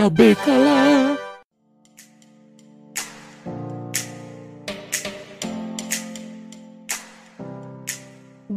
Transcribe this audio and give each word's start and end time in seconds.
acabei 0.00 0.34
calar. 0.34 1.19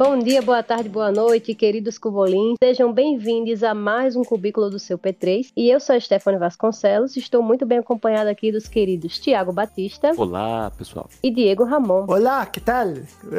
Bom 0.06 0.20
dia, 0.20 0.42
boa 0.42 0.62
tarde, 0.62 0.90
boa 0.90 1.14
noite, 1.14 1.56
queridos 1.56 1.98
cubolins. 1.98 2.58
Sejam 2.62 2.92
bem-vindos 2.92 3.64
a 3.64 3.74
mais 3.74 4.18
um 4.18 4.22
cubículo 4.22 4.70
do 4.70 4.78
seu 4.78 5.00
P3. 5.00 5.48
E 5.56 5.70
eu 5.70 5.80
sou 5.80 5.96
a 5.96 6.00
Stephanie 6.00 6.38
Vasconcelos. 6.38 7.16
Estou 7.16 7.42
muito 7.42 7.66
bem 7.66 7.78
acompanhada 7.78 8.30
aqui 8.30 8.52
dos 8.52 8.68
queridos 8.68 9.18
Tiago 9.18 9.54
Batista. 9.54 10.12
Olá, 10.18 10.70
pessoal. 10.78 11.10
E 11.24 11.32
Diego 11.32 11.64
Ramon. 11.64 12.06
Olá, 12.10 12.46
que 12.46 12.60
tal? 12.60 12.88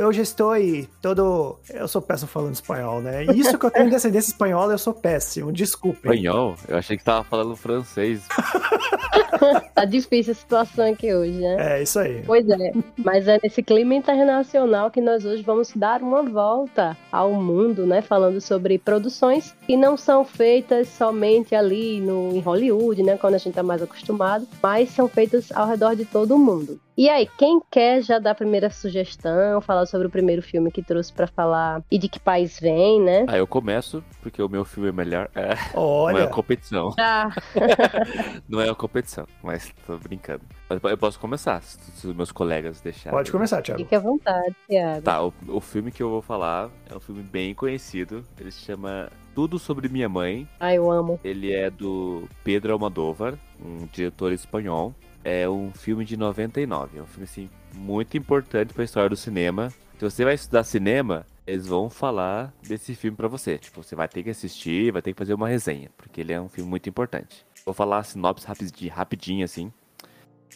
Hoje 0.06 0.22
estou 0.22 0.54
todo. 1.02 1.58
Eu 1.68 1.86
sou 1.86 2.00
péssimo 2.00 2.30
falando 2.30 2.54
espanhol, 2.54 3.02
né? 3.02 3.24
Isso 3.24 3.58
que 3.58 3.66
eu 3.66 3.70
tenho 3.70 3.90
descendência 3.92 4.30
espanhola, 4.30 4.72
eu 4.72 4.78
sou 4.78 4.94
péssimo. 4.94 5.52
Desculpem. 5.52 6.14
Espanhol? 6.14 6.56
Eu 6.66 6.78
achei 6.78 6.96
que 6.96 7.04
tava 7.04 7.24
falando 7.24 7.54
francês. 7.56 8.26
tá 9.74 9.84
difícil 9.84 10.32
a 10.32 10.34
situação 10.34 10.90
aqui 10.90 11.14
hoje, 11.14 11.38
né? 11.38 11.76
É, 11.76 11.82
isso 11.82 11.98
aí. 11.98 12.22
Pois 12.24 12.48
é. 12.48 12.72
Mas 12.96 13.28
é 13.28 13.38
nesse 13.42 13.62
clima 13.62 13.94
internacional 13.94 14.90
que 14.90 15.02
nós 15.02 15.26
hoje 15.26 15.42
vamos 15.42 15.70
dar 15.76 16.00
uma 16.00 16.22
volta 16.22 16.53
volta 16.54 16.96
ao 17.10 17.32
mundo, 17.32 17.84
né? 17.84 18.00
Falando 18.00 18.40
sobre 18.40 18.78
produções 18.78 19.54
que 19.66 19.76
não 19.76 19.96
são 19.96 20.24
feitas 20.24 20.88
somente 20.88 21.54
ali 21.54 22.00
no, 22.00 22.32
em 22.32 22.40
Hollywood, 22.40 23.02
né? 23.02 23.16
Quando 23.16 23.34
a 23.34 23.38
gente 23.38 23.50
está 23.50 23.62
mais 23.62 23.82
acostumado, 23.82 24.46
mas 24.62 24.90
são 24.90 25.08
feitas 25.08 25.50
ao 25.50 25.66
redor 25.66 25.96
de 25.96 26.04
todo 26.04 26.36
o 26.36 26.38
mundo. 26.38 26.78
E 26.96 27.08
aí, 27.08 27.28
quem 27.36 27.60
quer 27.72 28.02
já 28.02 28.20
dar 28.20 28.30
a 28.30 28.34
primeira 28.36 28.70
sugestão, 28.70 29.60
falar 29.60 29.84
sobre 29.86 30.06
o 30.06 30.10
primeiro 30.10 30.40
filme 30.40 30.70
que 30.70 30.80
trouxe 30.80 31.12
para 31.12 31.26
falar 31.26 31.82
e 31.90 31.98
de 31.98 32.08
que 32.08 32.20
país 32.20 32.60
vem, 32.60 33.00
né? 33.00 33.26
Ah, 33.26 33.36
eu 33.36 33.48
começo, 33.48 34.02
porque 34.22 34.40
o 34.40 34.48
meu 34.48 34.64
filme 34.64 34.90
é 34.90 34.92
melhor. 34.92 35.28
É, 35.34 35.54
Olha. 35.74 36.18
Não 36.18 36.24
é 36.24 36.26
competição. 36.28 36.94
Ah. 36.96 37.30
não 38.48 38.60
é 38.60 38.70
a 38.70 38.74
competição, 38.76 39.26
mas 39.42 39.74
tô 39.84 39.96
brincando. 39.96 40.42
Eu 40.70 40.96
posso 40.96 41.18
começar, 41.18 41.60
se 41.62 42.06
os 42.06 42.14
meus 42.14 42.30
colegas 42.30 42.80
deixarem. 42.80 43.16
Pode 43.16 43.32
começar, 43.32 43.60
Thiago. 43.60 43.82
Fique 43.82 43.94
à 43.96 43.98
vontade, 43.98 44.54
Thiago. 44.68 45.02
Tá, 45.02 45.20
o, 45.20 45.34
o 45.48 45.60
filme 45.60 45.90
que 45.90 46.02
eu 46.02 46.08
vou 46.08 46.22
falar 46.22 46.70
é 46.88 46.96
um 46.96 47.00
filme 47.00 47.24
bem 47.24 47.54
conhecido. 47.54 48.24
Ele 48.38 48.52
se 48.52 48.60
chama 48.60 49.10
Tudo 49.34 49.58
Sobre 49.58 49.88
Minha 49.88 50.08
Mãe. 50.08 50.48
Ah, 50.60 50.72
eu 50.72 50.88
amo. 50.88 51.18
Ele 51.24 51.52
é 51.52 51.70
do 51.70 52.28
Pedro 52.44 52.72
Almodóvar, 52.72 53.34
um 53.60 53.88
diretor 53.92 54.32
espanhol. 54.32 54.94
É 55.24 55.48
um 55.48 55.72
filme 55.72 56.04
de 56.04 56.16
99. 56.16 56.98
É 56.98 57.02
um 57.02 57.06
filme, 57.06 57.24
assim, 57.24 57.50
muito 57.74 58.16
importante 58.16 58.72
para 58.72 58.82
a 58.82 58.84
história 58.84 59.08
do 59.08 59.16
cinema. 59.16 59.70
Se 59.98 60.04
você 60.04 60.24
vai 60.24 60.34
estudar 60.34 60.64
cinema, 60.64 61.24
eles 61.46 61.66
vão 61.66 61.88
falar 61.88 62.52
desse 62.62 62.94
filme 62.94 63.16
para 63.16 63.28
você. 63.28 63.58
Tipo, 63.58 63.82
você 63.82 63.94
vai 63.94 64.06
ter 64.06 64.22
que 64.22 64.30
assistir, 64.30 64.92
vai 64.92 65.02
ter 65.02 65.12
que 65.12 65.18
fazer 65.18 65.34
uma 65.34 65.48
resenha, 65.48 65.90
porque 65.96 66.20
ele 66.20 66.32
é 66.32 66.40
um 66.40 66.48
filme 66.48 66.68
muito 66.68 66.88
importante. 66.88 67.44
Vou 67.64 67.74
falar 67.74 67.98
a 67.98 68.02
sinopse 68.02 68.46
rapidinho, 68.46 68.92
rapidinho 68.92 69.44
assim. 69.44 69.72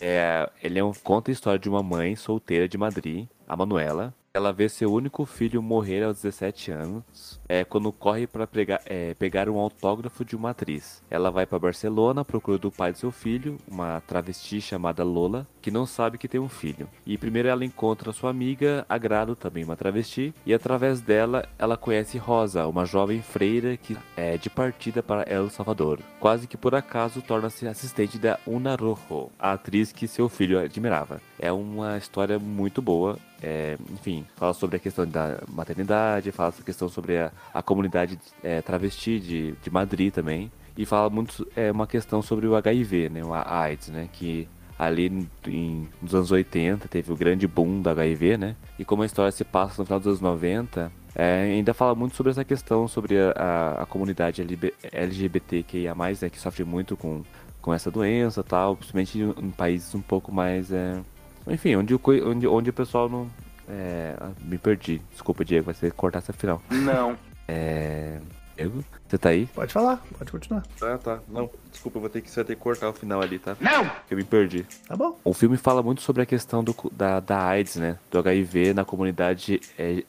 É, 0.01 0.49
ele 0.63 0.79
é 0.79 0.85
um, 0.85 0.93
conta 0.93 1.31
a 1.31 1.33
história 1.33 1.59
de 1.59 1.69
uma 1.69 1.83
mãe 1.83 2.15
solteira 2.15 2.69
de 2.69 2.79
Madrid, 2.79 3.27
a 3.47 3.57
Manuela. 3.57 4.15
Ela 4.34 4.53
vê 4.53 4.69
seu 4.69 4.93
único 4.93 5.25
filho 5.25 5.62
morrer 5.62 6.05
aos 6.05 6.23
17 6.23 6.71
anos, 6.71 7.41
é, 7.48 7.65
quando 7.65 7.91
corre 7.91 8.27
para 8.27 8.47
é, 8.84 9.15
pegar 9.15 9.48
um 9.48 9.59
autógrafo 9.59 10.25
de 10.25 10.37
uma 10.37 10.51
atriz. 10.51 11.03
Ela 11.11 11.31
vai 11.31 11.47
para 11.47 11.59
Barcelona 11.59 12.21
à 12.21 12.25
procura 12.25 12.59
do 12.59 12.71
pai 12.71 12.93
de 12.93 12.99
seu 12.99 13.11
filho, 13.11 13.56
uma 13.67 14.03
travesti 14.06 14.61
chamada 14.61 15.03
Lola, 15.03 15.47
que 15.62 15.71
não 15.71 15.87
sabe 15.87 16.19
que 16.19 16.29
tem 16.29 16.39
um 16.39 16.49
filho. 16.49 16.89
E 17.06 17.17
primeiro 17.17 17.49
ela 17.49 17.65
encontra 17.65 18.12
sua 18.12 18.31
amiga 18.31 18.84
Agrado, 18.89 19.34
também 19.34 19.65
uma 19.65 19.77
travesti, 19.77 20.34
e 20.45 20.53
através 20.53 21.01
dela 21.01 21.49
ela 21.59 21.77
conhece 21.77 22.19
Rosa, 22.19 22.67
uma 22.67 22.84
jovem 22.84 23.23
freira 23.23 23.77
que 23.77 23.97
é 24.15 24.37
de 24.37 24.51
partida 24.51 25.03
para 25.03 25.23
El 25.23 25.49
Salvador. 25.49 26.01
Quase 26.21 26.47
que 26.47 26.56
por 26.56 26.75
acaso 26.75 27.23
torna-se 27.23 27.67
assistente 27.67 28.19
da 28.19 28.39
Una 28.47 28.77
Rojo, 28.77 29.31
a 29.39 29.53
atriz 29.53 29.91
que 29.91 30.06
seu 30.06 30.29
filho 30.29 30.61
admirava. 30.61 31.21
É 31.39 31.51
uma 31.51 31.97
história 31.97 32.39
muito 32.39 32.83
boa. 32.83 33.17
É, 33.41 33.77
enfim, 33.93 34.27
fala 34.37 34.55
sobre 34.55 34.77
a 34.77 34.78
questão 34.78 35.06
da 35.06 35.41
maternidade, 35.49 36.33
fala 36.33 36.50
sobre 36.50 36.62
a 36.62 36.66
questão 36.66 36.89
sobre 36.89 37.19
a, 37.19 37.33
a 37.53 37.62
comunidade 37.62 38.19
é, 38.43 38.62
travesti 38.62 39.19
de, 39.19 39.53
de 39.53 39.71
Madrid 39.71 40.12
também. 40.12 40.50
E 40.77 40.87
fala 40.87 41.11
muito 41.11 41.47
é, 41.56 41.72
uma 41.72 41.87
questão 41.87 42.22
sobre 42.22 42.47
o 42.47 42.55
HIV, 42.55 43.09
né, 43.09 43.22
a 43.33 43.61
AIDS, 43.62 43.89
né, 43.89 44.09
que 44.12 44.49
ali 44.78 45.27
em, 45.47 45.89
nos 46.00 46.15
anos 46.15 46.31
80 46.31 46.87
teve 46.87 47.12
o 47.12 47.16
grande 47.16 47.49
boom 47.49 47.83
da 47.83 47.91
HIV, 47.91 48.37
né, 48.37 48.56
e 48.78 48.84
como 48.84 49.03
a 49.03 49.06
história 49.06 49.33
se 49.33 49.43
passa 49.43 49.83
no 49.83 49.87
final 49.87 49.99
dos 49.99 50.06
anos 50.06 50.21
90, 50.21 50.93
é, 51.16 51.43
ainda 51.43 51.75
fala 51.75 51.97
muito 51.97 52.15
sobre 52.15 52.31
essa 52.31 52.45
questão, 52.45 52.87
sobre 52.87 53.19
a, 53.19 53.33
a, 53.33 53.83
a 53.83 53.87
comunidade 53.87 54.47
LGBTQIA+, 54.93 55.97
né, 55.97 56.31
que 56.31 56.39
sofre 56.39 56.62
muito 56.62 56.97
com, 56.97 57.25
com 57.60 57.75
essa 57.75 57.91
doença 57.91 58.45
tal, 58.45 58.77
principalmente 58.77 59.19
em, 59.19 59.47
em 59.47 59.50
países 59.50 59.93
um 59.97 60.00
pouco 60.00 60.33
mais... 60.33 60.71
É, 60.71 61.00
enfim, 61.49 61.75
onde, 61.77 61.95
onde, 61.95 62.47
onde 62.47 62.71
o 62.71 62.72
pessoal 62.72 63.09
não. 63.09 63.27
É, 63.69 64.17
me 64.43 64.59
perdi. 64.59 65.03
Desculpa, 65.12 65.45
Diego, 65.45 65.67
vai 65.67 65.75
ser 65.75 65.93
cortar 65.93 66.19
essa 66.19 66.33
final. 66.33 66.62
Não. 66.71 67.17
É. 67.47 68.19
Diego, 68.56 68.84
você 69.06 69.17
tá 69.17 69.29
aí? 69.29 69.47
Pode 69.47 69.73
falar, 69.73 70.03
pode 70.19 70.33
continuar. 70.33 70.65
Ah, 70.83 70.99
tá. 70.99 71.21
Não, 71.29 71.49
desculpa, 71.71 71.99
eu 71.99 72.01
vou 72.01 72.11
ter 72.11 72.21
que, 72.21 72.28
você 72.28 72.37
vai 72.41 72.45
ter 72.45 72.57
que 72.57 72.61
cortar 72.61 72.89
o 72.89 72.93
final 72.93 73.23
ali, 73.23 73.39
tá? 73.39 73.57
Não! 73.61 73.89
Porque 73.89 74.15
eu 74.15 74.19
me 74.19 74.25
perdi. 74.25 74.67
Tá 74.87 74.97
bom. 74.97 75.17
O 75.23 75.33
filme 75.33 75.57
fala 75.57 75.81
muito 75.81 76.03
sobre 76.03 76.23
a 76.23 76.27
questão 76.27 76.65
do, 76.65 76.75
da, 76.93 77.21
da 77.21 77.47
AIDS, 77.47 77.77
né? 77.77 77.97
Do 78.11 78.19
HIV 78.19 78.75
na 78.75 78.84
comunidade 78.84 79.61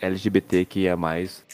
LGBTQIA+, 0.02 0.98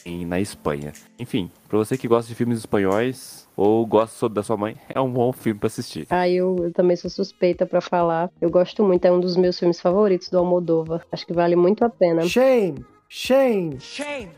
em, 0.06 0.26
na 0.26 0.40
Espanha. 0.40 0.94
Enfim, 1.20 1.52
pra 1.68 1.78
você 1.78 1.98
que 1.98 2.08
gosta 2.08 2.30
de 2.30 2.36
filmes 2.36 2.60
espanhóis, 2.60 3.45
ou 3.56 3.86
gosta 3.86 4.28
da 4.28 4.44
sua 4.44 4.58
mãe, 4.58 4.76
é 4.90 5.00
um 5.00 5.10
bom 5.10 5.32
filme 5.32 5.60
para 5.60 5.68
assistir. 5.68 6.08
Ah, 6.10 6.28
eu, 6.28 6.56
eu, 6.62 6.74
também 6.74 6.96
sou 6.96 7.10
suspeita 7.10 7.66
para 7.66 7.82
falar. 7.82 8.30
Eu 8.42 8.50
gosto 8.50 8.84
muito, 8.84 9.06
é 9.06 9.12
um 9.12 9.20
dos 9.20 9.36
meus 9.36 9.58
filmes 9.58 9.80
favoritos 9.80 10.30
do 10.30 10.38
Almodóvar. 10.38 11.06
Acho 11.12 11.26
que 11.26 11.34
vale 11.34 11.56
muito 11.56 11.84
a 11.84 11.90
pena. 11.90 12.28
Shame! 12.28 12.86
Shame! 13.08 13.80
Shame! 13.80 14.30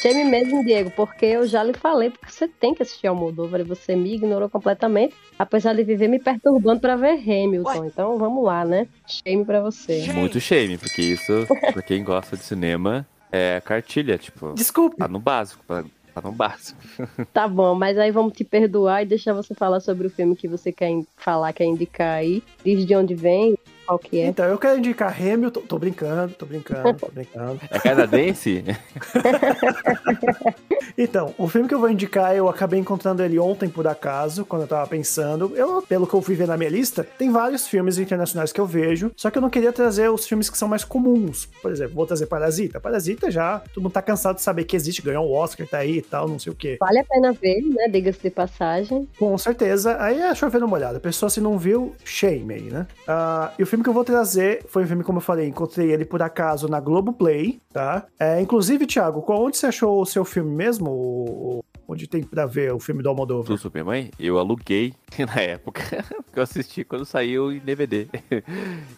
Shame 0.00 0.24
mesmo, 0.24 0.64
Diego, 0.64 0.90
porque 0.90 1.26
eu 1.26 1.46
já 1.46 1.62
lhe 1.62 1.74
falei, 1.74 2.10
porque 2.10 2.28
você 2.28 2.48
tem 2.48 2.74
que 2.74 2.82
assistir 2.82 3.06
Almodóvar 3.06 3.60
e 3.60 3.64
você 3.64 3.94
me 3.94 4.14
ignorou 4.14 4.48
completamente, 4.48 5.14
apesar 5.38 5.74
de 5.74 5.84
viver 5.84 6.08
me 6.08 6.18
perturbando 6.18 6.80
para 6.80 6.96
ver 6.96 7.20
Hamilton. 7.20 7.84
Então 7.84 8.18
vamos 8.18 8.42
lá, 8.44 8.64
né? 8.64 8.88
Shame 9.06 9.44
para 9.44 9.60
você. 9.60 10.00
Shame. 10.00 10.18
Muito 10.18 10.40
shame, 10.40 10.76
porque 10.76 11.02
isso, 11.02 11.46
pra 11.72 11.82
quem 11.82 12.02
gosta 12.02 12.36
de 12.36 12.42
cinema, 12.42 13.06
é 13.30 13.60
cartilha, 13.64 14.18
tipo. 14.18 14.54
Desculpa. 14.54 14.96
Tá 14.96 15.08
no 15.08 15.20
básico, 15.20 15.64
pra 15.66 15.84
Tá 16.14 16.20
no 16.20 16.32
básico. 16.32 16.80
Tá 17.32 17.48
bom, 17.48 17.74
mas 17.74 17.98
aí 17.98 18.10
vamos 18.10 18.34
te 18.34 18.44
perdoar 18.44 19.02
e 19.02 19.06
deixar 19.06 19.32
você 19.32 19.54
falar 19.54 19.80
sobre 19.80 20.06
o 20.06 20.10
filme 20.10 20.36
que 20.36 20.46
você 20.46 20.70
quer 20.70 20.90
falar, 21.16 21.52
quer 21.52 21.64
indicar 21.64 22.18
aí. 22.18 22.42
Diz 22.64 22.84
de 22.84 22.94
onde 22.94 23.14
vem, 23.14 23.56
qual 23.86 23.98
que 23.98 24.20
é. 24.20 24.26
Então, 24.26 24.44
eu 24.46 24.58
quero 24.58 24.78
indicar 24.78 25.16
Hamilton. 25.18 25.62
Tô 25.62 25.78
brincando, 25.78 26.34
tô 26.34 26.46
brincando, 26.46 26.94
tô 26.94 27.10
brincando. 27.10 27.60
É 27.70 27.78
canadense? 27.78 28.64
então, 30.96 31.34
o 31.38 31.48
filme 31.48 31.68
que 31.68 31.74
eu 31.74 31.78
vou 31.78 31.90
indicar, 31.90 32.34
eu 32.34 32.48
acabei 32.48 32.78
encontrando 32.78 33.22
ele 33.22 33.38
ontem 33.38 33.68
por 33.68 33.86
acaso, 33.86 34.44
quando 34.44 34.62
eu 34.62 34.68
tava 34.68 34.86
pensando. 34.86 35.52
Eu, 35.54 35.82
pelo 35.82 36.06
que 36.06 36.14
eu 36.14 36.22
fui 36.22 36.34
ver 36.34 36.46
na 36.46 36.56
minha 36.56 36.70
lista, 36.70 37.06
tem 37.18 37.30
vários 37.30 37.66
filmes 37.66 37.98
internacionais 37.98 38.52
que 38.52 38.60
eu 38.60 38.66
vejo, 38.66 39.12
só 39.16 39.30
que 39.30 39.38
eu 39.38 39.42
não 39.42 39.50
queria 39.50 39.72
trazer 39.72 40.10
os 40.10 40.26
filmes 40.26 40.50
que 40.50 40.58
são 40.58 40.68
mais 40.68 40.84
comuns. 40.84 41.48
Por 41.60 41.70
exemplo, 41.70 41.94
vou 41.94 42.06
trazer 42.06 42.26
Parasita. 42.26 42.80
Parasita 42.80 43.30
já, 43.30 43.58
todo 43.72 43.82
mundo 43.82 43.92
tá 43.92 44.02
cansado 44.02 44.36
de 44.36 44.42
saber 44.42 44.64
que 44.64 44.76
existe, 44.76 45.02
ganhou 45.02 45.26
um 45.26 45.32
Oscar, 45.32 45.66
tá 45.66 45.78
aí 45.78 45.98
e 45.98 46.02
tal, 46.02 46.28
não 46.28 46.38
sei 46.38 46.52
o 46.52 46.56
quê. 46.56 46.76
Vale 46.80 46.98
a 46.98 47.04
pena 47.04 47.32
ver, 47.32 47.62
né? 47.62 47.88
Diga-se 47.88 48.20
de 48.22 48.30
passagem. 48.30 49.08
Com 49.18 49.36
certeza. 49.38 49.96
Aí 50.00 50.20
é 50.20 50.34
chovendo 50.34 50.66
uma 50.66 50.76
olhada. 50.76 50.98
A 50.98 51.00
pessoa, 51.00 51.30
se 51.30 51.40
não 51.40 51.58
viu, 51.58 51.94
shame 52.04 52.54
aí, 52.54 52.62
né? 52.62 52.86
Uh, 53.02 53.52
e 53.58 53.62
o 53.62 53.66
filme 53.66 53.82
que 53.82 53.90
eu 53.90 53.94
vou 53.94 54.04
trazer 54.04 54.64
foi 54.68 54.84
um 54.84 54.86
filme, 54.86 55.04
como 55.04 55.18
eu 55.18 55.22
falei, 55.22 55.46
encontrei 55.46 55.90
ele 55.90 56.04
por 56.04 56.22
acaso 56.22 56.68
na 56.68 56.80
Globoplay, 56.80 57.60
tá? 57.72 58.06
É, 58.18 58.40
inclusive, 58.40 58.86
Thiago, 58.86 59.22
qual, 59.22 59.42
onde 59.42 59.56
você 59.56 59.66
achou 59.66 60.00
o 60.00 60.06
seu 60.06 60.24
filme 60.24 60.54
mesmo? 60.54 60.81
O, 60.90 61.64
onde 61.86 62.06
tem 62.06 62.22
pra 62.22 62.46
ver 62.46 62.72
o 62.72 62.80
filme 62.80 63.02
do 63.02 63.08
Almodóvar? 63.08 63.46
Do 63.46 63.58
Superman? 63.58 64.10
Eu 64.18 64.38
aluguei 64.38 64.94
na 65.18 65.40
época, 65.40 65.82
porque 66.24 66.38
eu 66.38 66.42
assisti 66.42 66.84
quando 66.84 67.04
saiu 67.04 67.52
em 67.52 67.58
DVD. 67.58 68.08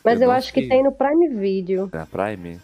Mas 0.04 0.20
eu, 0.20 0.28
eu 0.28 0.31
acho 0.31 0.52
que 0.52 0.69
tem 0.69 0.82
no 0.82 0.92
Prime 0.92 1.28
Video. 1.28 1.90
Na 1.92 2.06
Prime? 2.06 2.60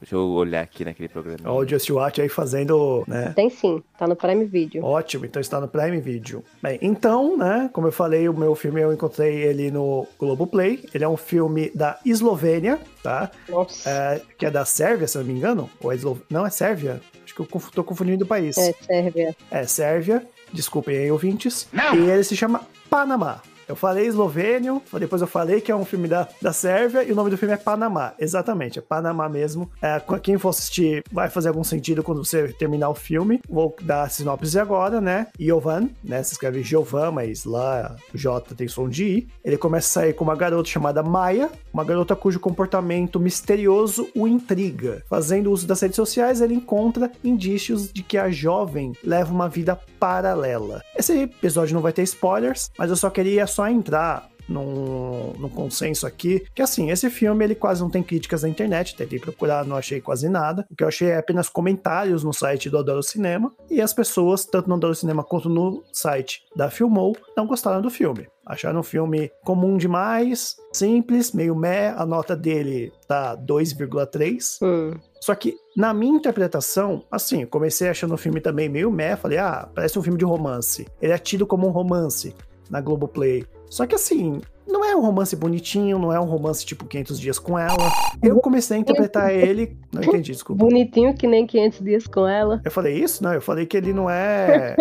Deixa 0.00 0.14
eu 0.14 0.30
olhar 0.30 0.62
aqui 0.62 0.82
naquele 0.82 1.08
programa. 1.08 1.40
Ó, 1.44 1.58
o 1.58 1.68
Just 1.68 1.90
Watch 1.90 2.22
aí 2.22 2.28
fazendo, 2.28 3.04
né? 3.06 3.32
Tem 3.36 3.50
sim, 3.50 3.82
tá 3.98 4.08
no 4.08 4.16
Prime 4.16 4.46
Video. 4.46 4.82
Ótimo, 4.82 5.26
então 5.26 5.40
está 5.40 5.60
no 5.60 5.68
Prime 5.68 6.00
Video. 6.00 6.42
Bem, 6.62 6.78
então, 6.80 7.36
né, 7.36 7.68
como 7.70 7.86
eu 7.86 7.92
falei, 7.92 8.26
o 8.26 8.32
meu 8.32 8.54
filme 8.54 8.80
eu 8.80 8.94
encontrei 8.94 9.42
ele 9.42 9.70
no 9.70 10.06
Globoplay. 10.18 10.82
Ele 10.94 11.04
é 11.04 11.08
um 11.08 11.18
filme 11.18 11.70
da 11.74 11.98
Eslovênia, 12.04 12.80
tá? 13.02 13.30
Nossa. 13.46 13.90
É, 13.90 14.22
que 14.38 14.46
é 14.46 14.50
da 14.50 14.64
Sérvia, 14.64 15.06
se 15.06 15.18
não 15.18 15.24
me 15.24 15.34
engano. 15.34 15.68
Ou 15.82 15.92
é 15.92 15.94
Eslo... 15.96 16.20
Não, 16.30 16.46
é 16.46 16.50
Sérvia. 16.50 17.00
Acho 17.30 17.34
que 17.34 17.40
eu 17.40 17.62
tô 17.72 17.84
confundindo 17.84 18.24
o 18.24 18.28
país. 18.28 18.58
É, 18.58 18.72
Sérvia. 18.72 19.36
É, 19.50 19.66
Sérvia. 19.66 20.26
Desculpem 20.52 20.96
aí, 20.96 21.12
ouvintes. 21.12 21.68
Não. 21.72 21.94
E 21.94 22.10
ele 22.10 22.24
se 22.24 22.36
chama 22.36 22.62
Panamá 22.88 23.40
Eu 23.68 23.76
falei 23.76 24.04
eslovênio, 24.04 24.82
depois 24.98 25.22
eu 25.22 25.28
falei 25.28 25.60
que 25.60 25.70
é 25.70 25.76
um 25.76 25.84
filme 25.84 26.08
da, 26.08 26.26
da 26.42 26.52
Sérvia 26.52 27.04
e 27.04 27.12
o 27.12 27.14
nome 27.14 27.30
do 27.30 27.38
filme 27.38 27.54
é 27.54 27.56
Panamá. 27.56 28.14
Exatamente, 28.18 28.80
é 28.80 28.82
Panamá 28.82 29.28
mesmo. 29.28 29.70
É, 29.80 30.02
quem 30.20 30.36
for 30.38 30.48
assistir 30.48 31.04
vai 31.12 31.30
fazer 31.30 31.50
algum 31.50 31.62
sentido 31.62 32.02
quando 32.02 32.24
você 32.24 32.48
terminar 32.48 32.88
o 32.88 32.96
filme. 32.96 33.40
Vou 33.48 33.76
dar 33.80 34.02
a 34.02 34.08
sinopse 34.08 34.58
agora, 34.58 35.00
né? 35.00 35.28
Jovan, 35.38 35.88
né? 36.02 36.20
Se 36.24 36.32
escreve 36.32 36.64
Jovan, 36.64 37.12
mas 37.12 37.44
lá 37.44 37.94
J 38.12 38.56
tem 38.56 38.66
som 38.66 38.88
de 38.88 39.04
I. 39.04 39.28
Ele 39.44 39.56
começa 39.56 39.86
a 39.86 40.02
sair 40.02 40.14
com 40.14 40.24
uma 40.24 40.34
garota 40.34 40.68
chamada 40.68 41.00
Maia, 41.00 41.48
uma 41.72 41.84
garota 41.84 42.16
cujo 42.16 42.40
comportamento 42.40 43.20
misterioso 43.20 44.08
o 44.14 44.26
intriga. 44.26 45.02
Fazendo 45.08 45.50
uso 45.50 45.66
das 45.66 45.80
redes 45.80 45.96
sociais, 45.96 46.40
ele 46.40 46.54
encontra 46.54 47.10
indícios 47.22 47.92
de 47.92 48.02
que 48.02 48.18
a 48.18 48.30
jovem 48.30 48.92
leva 49.02 49.32
uma 49.32 49.48
vida 49.48 49.78
paralela. 49.98 50.82
Esse 50.96 51.22
episódio 51.22 51.74
não 51.74 51.82
vai 51.82 51.92
ter 51.92 52.02
spoilers, 52.02 52.70
mas 52.78 52.90
eu 52.90 52.96
só 52.96 53.10
queria 53.10 53.46
só 53.46 53.68
entrar 53.68 54.29
num, 54.50 55.32
num, 55.38 55.48
consenso 55.48 56.06
aqui, 56.06 56.44
que 56.54 56.60
assim, 56.60 56.90
esse 56.90 57.08
filme 57.08 57.44
ele 57.44 57.54
quase 57.54 57.80
não 57.80 57.88
tem 57.88 58.02
críticas 58.02 58.42
na 58.42 58.48
internet, 58.48 58.96
tentei 58.96 59.18
procurar, 59.18 59.64
não 59.64 59.76
achei 59.76 60.00
quase 60.00 60.28
nada. 60.28 60.66
O 60.70 60.76
que 60.76 60.84
eu 60.84 60.88
achei 60.88 61.08
é 61.08 61.18
apenas 61.18 61.48
comentários 61.48 62.24
no 62.24 62.32
site 62.32 62.68
do 62.68 62.78
Adoro 62.78 63.02
Cinema, 63.02 63.52
e 63.70 63.80
as 63.80 63.94
pessoas, 63.94 64.44
tanto 64.44 64.68
no 64.68 64.74
Adoro 64.74 64.94
Cinema 64.94 65.24
quanto 65.24 65.48
no 65.48 65.82
site 65.92 66.42
da 66.54 66.70
Filmou, 66.70 67.16
não 67.36 67.46
gostaram 67.46 67.80
do 67.80 67.90
filme. 67.90 68.26
Acharam 68.44 68.80
um 68.80 68.82
filme 68.82 69.30
comum 69.44 69.76
demais, 69.76 70.56
simples, 70.72 71.30
meio 71.30 71.54
meh, 71.54 71.94
a 71.96 72.04
nota 72.04 72.34
dele 72.34 72.92
tá 73.06 73.36
2,3. 73.36 74.58
Hum. 74.60 74.98
Só 75.20 75.36
que, 75.36 75.54
na 75.76 75.94
minha 75.94 76.16
interpretação, 76.16 77.04
assim, 77.10 77.46
comecei 77.46 77.88
achando 77.88 78.14
o 78.14 78.18
filme 78.18 78.40
também 78.40 78.68
meio 78.68 78.90
meh, 78.90 79.14
falei, 79.14 79.38
ah, 79.38 79.68
parece 79.72 79.96
um 79.98 80.02
filme 80.02 80.18
de 80.18 80.24
romance. 80.24 80.86
Ele 81.00 81.12
é 81.12 81.18
tido 81.18 81.46
como 81.46 81.68
um 81.68 81.70
romance 81.70 82.34
na 82.68 82.80
Globoplay. 82.80 83.46
Só 83.70 83.86
que 83.86 83.94
assim, 83.94 84.40
não 84.66 84.84
é 84.84 84.94
um 84.96 85.00
romance 85.00 85.34
bonitinho, 85.36 85.98
não 85.98 86.12
é 86.12 86.20
um 86.20 86.24
romance 86.24 86.66
tipo 86.66 86.84
500 86.84 87.20
dias 87.20 87.38
com 87.38 87.56
ela. 87.56 87.90
Eu 88.20 88.40
comecei 88.40 88.76
a 88.76 88.80
interpretar 88.80 89.32
ele. 89.32 89.78
Não 89.92 90.02
entendi, 90.02 90.32
desculpa. 90.32 90.64
Bonitinho 90.64 91.14
que 91.14 91.26
nem 91.26 91.46
500 91.46 91.78
dias 91.80 92.06
com 92.06 92.26
ela. 92.26 92.60
Eu 92.64 92.70
falei 92.70 92.98
isso? 92.98 93.22
Não, 93.22 93.32
eu 93.32 93.40
falei 93.40 93.64
que 93.64 93.76
ele 93.76 93.92
não 93.92 94.10
é 94.10 94.74